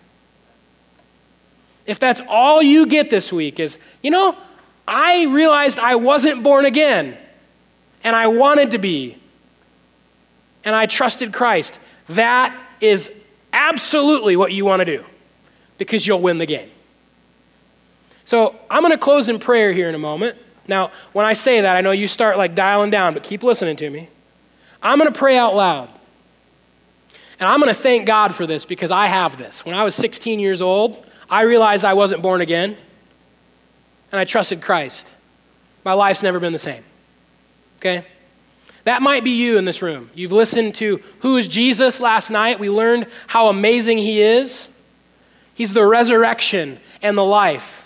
If 1.84 2.00
that's 2.00 2.22
all 2.28 2.62
you 2.62 2.86
get 2.86 3.10
this 3.10 3.32
week, 3.32 3.60
is, 3.60 3.78
you 4.02 4.10
know, 4.10 4.36
I 4.88 5.26
realized 5.26 5.78
I 5.78 5.96
wasn't 5.96 6.42
born 6.42 6.64
again, 6.64 7.16
and 8.02 8.16
I 8.16 8.28
wanted 8.28 8.72
to 8.72 8.78
be, 8.78 9.18
and 10.64 10.74
I 10.74 10.86
trusted 10.86 11.32
Christ, 11.32 11.78
that 12.08 12.58
is 12.80 13.10
absolutely 13.52 14.34
what 14.36 14.52
you 14.52 14.64
want 14.64 14.80
to 14.80 14.84
do 14.84 15.04
because 15.78 16.06
you'll 16.06 16.20
win 16.20 16.38
the 16.38 16.46
game. 16.46 16.70
So 18.24 18.56
I'm 18.70 18.82
going 18.82 18.92
to 18.92 18.98
close 18.98 19.28
in 19.28 19.38
prayer 19.38 19.72
here 19.72 19.88
in 19.88 19.94
a 19.94 19.98
moment. 19.98 20.36
Now, 20.68 20.90
when 21.12 21.26
I 21.26 21.32
say 21.32 21.60
that, 21.60 21.76
I 21.76 21.80
know 21.80 21.92
you 21.92 22.08
start 22.08 22.38
like 22.38 22.54
dialing 22.54 22.90
down, 22.90 23.14
but 23.14 23.22
keep 23.22 23.42
listening 23.42 23.76
to 23.76 23.90
me. 23.90 24.08
I'm 24.82 24.98
going 24.98 25.12
to 25.12 25.18
pray 25.18 25.36
out 25.36 25.54
loud. 25.54 25.88
And 27.38 27.48
I'm 27.48 27.60
going 27.60 27.72
to 27.72 27.80
thank 27.80 28.06
God 28.06 28.34
for 28.34 28.46
this 28.46 28.64
because 28.64 28.90
I 28.90 29.06
have 29.06 29.36
this. 29.36 29.64
When 29.64 29.74
I 29.74 29.84
was 29.84 29.94
16 29.94 30.40
years 30.40 30.62
old, 30.62 31.04
I 31.28 31.42
realized 31.42 31.84
I 31.84 31.94
wasn't 31.94 32.22
born 32.22 32.40
again, 32.40 32.76
and 34.10 34.20
I 34.20 34.24
trusted 34.24 34.62
Christ. 34.62 35.12
My 35.84 35.92
life's 35.92 36.22
never 36.22 36.40
been 36.40 36.52
the 36.52 36.58
same. 36.58 36.82
Okay? 37.78 38.04
That 38.84 39.02
might 39.02 39.24
be 39.24 39.32
you 39.32 39.58
in 39.58 39.64
this 39.64 39.82
room. 39.82 40.10
You've 40.14 40.32
listened 40.32 40.76
to 40.76 41.02
Who 41.20 41.36
is 41.36 41.48
Jesus 41.48 42.00
last 42.00 42.30
night. 42.30 42.60
We 42.60 42.70
learned 42.70 43.06
how 43.26 43.48
amazing 43.48 43.98
He 43.98 44.22
is. 44.22 44.68
He's 45.54 45.74
the 45.74 45.84
resurrection 45.84 46.78
and 47.02 47.18
the 47.18 47.24
life. 47.24 47.85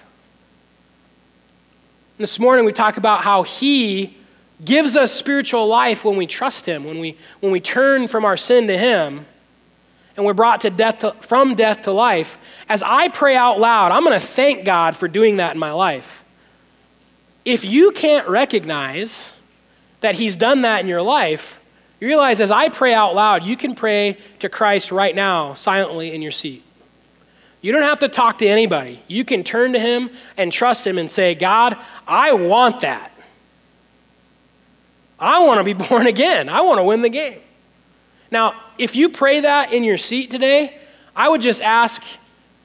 And 2.21 2.25
this 2.25 2.39
morning 2.39 2.67
we 2.67 2.75
talk 2.75 2.99
about 2.99 3.23
how 3.23 3.45
He 3.45 4.15
gives 4.63 4.95
us 4.95 5.11
spiritual 5.11 5.67
life 5.67 6.05
when 6.05 6.17
we 6.17 6.27
trust 6.27 6.67
Him, 6.67 6.85
when 6.85 6.99
we, 6.99 7.17
when 7.41 7.51
we 7.51 7.63
turn 7.63 8.09
from 8.09 8.27
our 8.27 8.37
sin 8.37 8.67
to 8.67 8.77
Him, 8.77 9.25
and 10.19 10.27
we're 10.27 10.35
brought 10.35 10.61
to 10.61 10.69
death 10.69 10.99
to, 10.99 11.13
from 11.13 11.55
death 11.55 11.81
to 11.85 11.93
life. 11.93 12.37
As 12.69 12.83
I 12.83 13.09
pray 13.09 13.37
out 13.37 13.59
loud, 13.59 13.91
I'm 13.91 14.05
going 14.05 14.21
to 14.21 14.27
thank 14.27 14.67
God 14.67 14.99
for 14.99 15.09
doing 15.09 15.39
that 15.39 15.55
in 15.55 15.59
my 15.59 15.73
life. 15.73 16.23
If 17.47 17.65
you 17.65 17.91
can't 17.91 18.29
recognize 18.29 19.33
that 20.03 20.15
He's 20.15 20.37
done 20.37 20.61
that 20.61 20.83
in 20.83 20.89
your 20.89 21.01
life, 21.01 21.59
you 22.01 22.07
realize 22.07 22.43
as 22.43 22.51
I 22.51 22.69
pray 22.69 22.93
out 22.93 23.15
loud, 23.15 23.45
you 23.45 23.57
can 23.57 23.75
pray 23.75 24.19
to 24.41 24.51
Christ 24.51 24.93
right 24.93 25.15
now, 25.15 25.55
silently 25.55 26.15
in 26.15 26.21
your 26.21 26.33
seat. 26.33 26.63
You 27.63 27.73
don't 27.73 27.83
have 27.83 28.01
to 28.01 28.09
talk 28.09 28.39
to 28.39 28.47
anybody. 28.47 29.03
You 29.07 29.25
can 29.25 29.45
turn 29.45 29.75
to 29.75 29.79
Him 29.79 30.11
and 30.37 30.53
trust 30.53 30.87
Him 30.87 30.99
and 30.99 31.11
say, 31.11 31.35
God, 31.35 31.77
I 32.07 32.33
want 32.33 32.81
that. 32.81 33.13
I 35.19 35.45
want 35.45 35.59
to 35.59 35.65
be 35.65 35.75
born 35.89 36.07
again. 36.07 36.49
I 36.49 36.63
want 36.63 36.79
to 36.79 36.85
win 36.85 37.03
the 37.03 37.11
game. 37.11 37.39
Now, 38.31 38.55
if 38.79 38.97
you 38.97 39.11
pray 39.11 39.41
that 39.41 39.73
in 39.73 39.85
your 39.85 39.99
seat 39.99 40.31
today, 40.31 40.79
I 41.15 41.29
would 41.29 41.41
just 41.41 41.61
ask, 41.61 42.03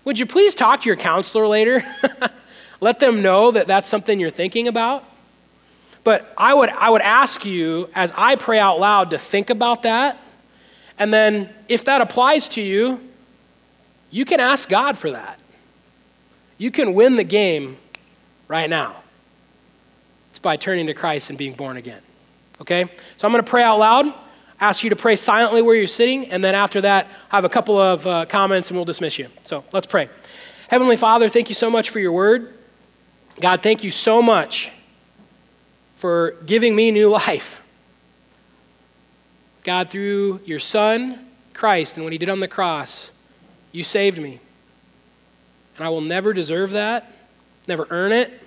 would 0.05 0.19
you 0.19 0.25
please 0.25 0.55
talk 0.55 0.81
to 0.81 0.85
your 0.85 0.95
counselor 0.95 1.47
later? 1.47 1.83
Let 2.79 2.99
them 2.99 3.21
know 3.21 3.51
that 3.51 3.67
that's 3.67 3.89
something 3.89 4.19
you're 4.19 4.29
thinking 4.29 4.67
about. 4.67 5.03
But 6.03 6.31
I 6.37 6.53
would, 6.53 6.69
I 6.69 6.89
would 6.91 7.01
ask 7.01 7.45
you, 7.45 7.89
as 7.95 8.13
I 8.15 8.35
pray 8.35 8.59
out 8.59 8.79
loud, 8.79 9.09
to 9.09 9.17
think 9.17 9.49
about 9.49 9.83
that. 9.83 10.19
And 10.99 11.11
then, 11.11 11.49
if 11.67 11.85
that 11.85 11.99
applies 11.99 12.47
to 12.49 12.61
you, 12.61 13.01
you 14.15 14.23
can 14.23 14.39
ask 14.39 14.69
God 14.69 14.97
for 14.97 15.11
that. 15.11 15.41
You 16.57 16.71
can 16.71 16.93
win 16.93 17.17
the 17.17 17.25
game 17.25 17.75
right 18.47 18.69
now. 18.69 18.95
It's 20.29 20.39
by 20.39 20.55
turning 20.55 20.87
to 20.87 20.93
Christ 20.93 21.29
and 21.29 21.37
being 21.37 21.51
born 21.51 21.75
again. 21.75 21.99
Okay? 22.61 22.85
So 23.17 23.27
I'm 23.27 23.33
going 23.33 23.43
to 23.43 23.49
pray 23.49 23.61
out 23.61 23.77
loud, 23.77 24.13
ask 24.57 24.85
you 24.85 24.89
to 24.91 24.95
pray 24.95 25.17
silently 25.17 25.61
where 25.61 25.75
you're 25.75 25.85
sitting, 25.85 26.31
and 26.31 26.41
then 26.41 26.55
after 26.55 26.79
that, 26.79 27.07
I 27.29 27.35
have 27.35 27.43
a 27.43 27.49
couple 27.49 27.77
of 27.77 28.07
uh, 28.07 28.25
comments 28.27 28.69
and 28.69 28.77
we'll 28.77 28.85
dismiss 28.85 29.19
you. 29.19 29.27
So 29.43 29.65
let's 29.73 29.85
pray. 29.85 30.07
Heavenly 30.69 30.95
Father, 30.95 31.27
thank 31.27 31.49
you 31.49 31.55
so 31.55 31.69
much 31.69 31.89
for 31.89 31.99
your 31.99 32.13
word. 32.13 32.57
God, 33.41 33.61
thank 33.61 33.83
you 33.83 33.91
so 33.91 34.21
much 34.21 34.71
for 35.97 36.37
giving 36.45 36.73
me 36.73 36.89
new 36.89 37.09
life. 37.25 37.61
God, 39.65 39.89
through 39.89 40.39
your 40.45 40.59
Son, 40.59 41.19
Christ, 41.53 41.97
and 41.97 42.05
what 42.05 42.13
he 42.13 42.17
did 42.17 42.29
on 42.29 42.39
the 42.39 42.47
cross, 42.47 43.11
you 43.75 43.83
saved 43.83 44.19
me. 44.19 44.39
And 45.77 45.85
I 45.85 45.89
will 45.89 46.01
never 46.01 46.33
deserve 46.33 46.71
that, 46.71 47.11
never 47.67 47.87
earn 47.89 48.11
it. 48.11 48.41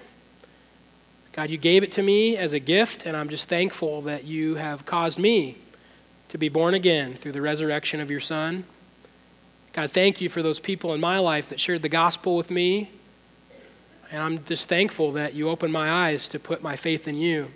God, 1.33 1.51
you 1.51 1.59
gave 1.59 1.83
it 1.83 1.93
to 1.93 2.03
me 2.03 2.37
as 2.37 2.53
a 2.53 2.59
gift, 2.59 3.07
and 3.07 3.17
I'm 3.17 3.29
just 3.29 3.49
thankful 3.49 4.01
that 4.03 4.25
you 4.25 4.57
have 4.57 4.85
caused 4.87 5.19
me 5.19 5.57
to 6.31 6.39
be 6.39 6.49
born 6.49 6.75
again 6.75 7.15
through 7.15 7.33
the 7.33 7.43
resurrection 7.43 8.01
of 8.01 8.11
your 8.11 8.21
Son. 8.21 8.65
God, 9.73 9.91
thank 9.93 10.21
you 10.21 10.29
for 10.29 10.43
those 10.43 10.59
people 10.59 10.95
in 10.95 11.01
my 11.01 11.19
life 11.19 11.51
that 11.51 11.61
shared 11.61 11.83
the 11.83 11.89
gospel 11.89 12.37
with 12.37 12.51
me 12.51 12.91
and 14.11 14.23
I'm 14.23 14.43
just 14.45 14.69
thankful 14.69 15.13
that 15.13 15.35
you 15.35 15.51
opened 15.51 15.73
my 15.73 15.91
eyes 15.91 16.29
to 16.31 16.39
put 16.39 16.63
my 16.63 16.77
faith 16.77 17.09
in 17.09 17.15
you. 17.15 17.49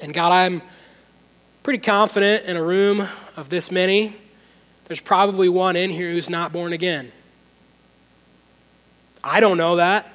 And 0.00 0.12
God, 0.12 0.32
I'm 0.32 0.62
pretty 1.62 1.78
confident 1.78 2.44
in 2.46 2.56
a 2.56 2.62
room 2.62 3.06
of 3.36 3.48
this 3.48 3.70
many, 3.70 4.16
there's 4.86 5.00
probably 5.00 5.48
one 5.48 5.76
in 5.76 5.90
here 5.90 6.10
who's 6.10 6.30
not 6.30 6.52
born 6.52 6.72
again. 6.72 7.12
I 9.22 9.40
don't 9.40 9.56
know 9.56 9.76
that. 9.76 10.12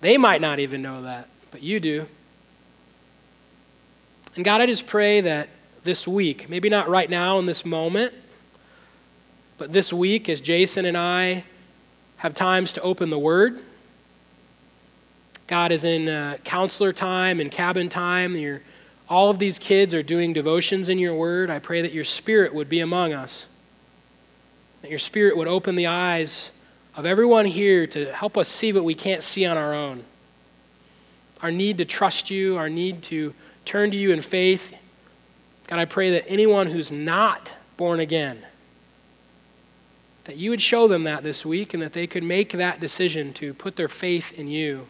They 0.00 0.16
might 0.16 0.40
not 0.40 0.58
even 0.58 0.82
know 0.82 1.02
that, 1.02 1.28
but 1.50 1.62
you 1.62 1.80
do. 1.80 2.06
And 4.36 4.44
God, 4.44 4.60
I 4.60 4.66
just 4.66 4.86
pray 4.86 5.20
that 5.22 5.48
this 5.82 6.06
week, 6.06 6.48
maybe 6.48 6.68
not 6.68 6.88
right 6.88 7.08
now 7.08 7.38
in 7.38 7.46
this 7.46 7.64
moment, 7.64 8.12
but 9.58 9.72
this 9.72 9.92
week, 9.92 10.28
as 10.28 10.40
Jason 10.40 10.84
and 10.84 10.96
I 10.96 11.44
have 12.18 12.34
times 12.34 12.74
to 12.74 12.82
open 12.82 13.10
the 13.10 13.18
Word, 13.18 13.60
God 15.50 15.72
is 15.72 15.84
in 15.84 16.08
uh, 16.08 16.36
counselor 16.44 16.92
time 16.92 17.40
and 17.40 17.50
cabin 17.50 17.88
time. 17.88 18.60
All 19.08 19.30
of 19.30 19.40
these 19.40 19.58
kids 19.58 19.92
are 19.94 20.02
doing 20.02 20.32
devotions 20.32 20.88
in 20.88 20.96
your 20.96 21.12
word. 21.12 21.50
I 21.50 21.58
pray 21.58 21.82
that 21.82 21.92
your 21.92 22.04
spirit 22.04 22.54
would 22.54 22.68
be 22.68 22.78
among 22.78 23.12
us, 23.12 23.48
that 24.82 24.90
your 24.90 24.98
spirit 24.98 25.36
would 25.36 25.48
open 25.48 25.76
the 25.76 25.86
eyes 25.86 26.52
of 26.96 27.06
everyone 27.06 27.46
here 27.46 27.86
to 27.86 28.12
help 28.12 28.36
us 28.36 28.48
see 28.48 28.72
what 28.72 28.84
we 28.84 28.94
can't 28.94 29.22
see 29.22 29.46
on 29.46 29.56
our 29.56 29.74
own. 29.74 30.04
Our 31.42 31.50
need 31.50 31.78
to 31.78 31.84
trust 31.84 32.30
you, 32.30 32.56
our 32.56 32.68
need 32.68 33.02
to 33.04 33.34
turn 33.64 33.90
to 33.90 33.96
you 33.96 34.12
in 34.12 34.22
faith. 34.22 34.76
God, 35.66 35.78
I 35.78 35.84
pray 35.84 36.10
that 36.10 36.28
anyone 36.28 36.66
who's 36.66 36.92
not 36.92 37.52
born 37.76 38.00
again, 38.00 38.42
that 40.24 40.36
you 40.36 40.50
would 40.50 40.60
show 40.60 40.88
them 40.88 41.04
that 41.04 41.22
this 41.22 41.46
week 41.46 41.72
and 41.72 41.82
that 41.82 41.92
they 41.92 42.06
could 42.06 42.22
make 42.22 42.52
that 42.52 42.80
decision 42.80 43.32
to 43.34 43.54
put 43.54 43.76
their 43.76 43.88
faith 43.88 44.38
in 44.38 44.48
you 44.48 44.86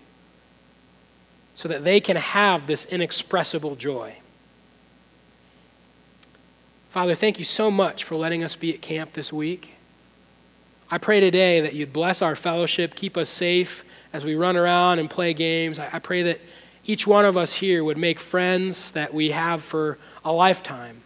so 1.54 1.68
that 1.68 1.84
they 1.84 2.00
can 2.00 2.16
have 2.16 2.66
this 2.66 2.86
inexpressible 2.86 3.76
joy. 3.76 4.14
Father, 6.90 7.14
thank 7.14 7.38
you 7.38 7.44
so 7.44 7.70
much 7.70 8.02
for 8.02 8.16
letting 8.16 8.42
us 8.42 8.56
be 8.56 8.72
at 8.74 8.80
camp 8.80 9.12
this 9.12 9.32
week. 9.32 9.76
I 10.90 10.98
pray 10.98 11.20
today 11.20 11.60
that 11.60 11.74
you'd 11.74 11.92
bless 11.92 12.20
our 12.20 12.34
fellowship, 12.34 12.96
keep 12.96 13.16
us 13.16 13.30
safe 13.30 13.84
as 14.12 14.24
we 14.24 14.34
run 14.34 14.56
around 14.56 14.98
and 14.98 15.08
play 15.08 15.32
games. 15.34 15.78
I, 15.78 15.88
I 15.92 15.98
pray 16.00 16.22
that 16.22 16.40
each 16.84 17.06
one 17.06 17.24
of 17.24 17.36
us 17.36 17.52
here 17.52 17.84
would 17.84 17.98
make 17.98 18.18
friends 18.18 18.90
that 18.92 19.14
we 19.14 19.30
have 19.30 19.62
for 19.62 19.98
a 20.24 20.32
lifetime. 20.32 21.02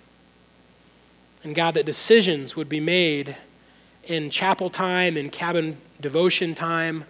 And 1.43 1.55
God, 1.55 1.75
that 1.75 1.85
decisions 1.85 2.57
would 2.57 2.71
be 2.71 2.81
made 2.81 3.37
in 4.05 4.31
chapel 4.31 4.71
time, 4.71 5.19
in 5.19 5.29
cabin 5.29 5.77
devotion 6.01 6.55
time, 6.55 7.05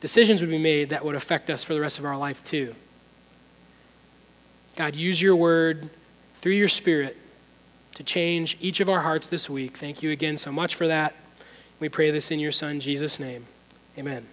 decisions 0.00 0.40
would 0.40 0.50
be 0.50 0.58
made 0.58 0.90
that 0.90 1.04
would 1.04 1.14
affect 1.14 1.50
us 1.50 1.62
for 1.62 1.74
the 1.74 1.80
rest 1.80 2.00
of 2.00 2.04
our 2.04 2.16
life 2.16 2.42
too. 2.42 2.74
God, 4.74 4.96
use 4.96 5.20
your 5.22 5.36
word 5.36 5.90
through 6.36 6.52
your 6.52 6.68
spirit 6.68 7.16
to 7.94 8.02
change 8.02 8.56
each 8.60 8.80
of 8.80 8.88
our 8.88 9.00
hearts 9.00 9.28
this 9.28 9.48
week. 9.48 9.76
Thank 9.76 10.02
you 10.02 10.10
again 10.10 10.36
so 10.36 10.50
much 10.50 10.74
for 10.74 10.88
that. 10.88 11.14
We 11.80 11.88
pray 11.88 12.10
this 12.10 12.30
in 12.30 12.40
your 12.40 12.52
Son, 12.52 12.80
Jesus' 12.80 13.20
name. 13.20 13.46
Amen. 13.96 14.26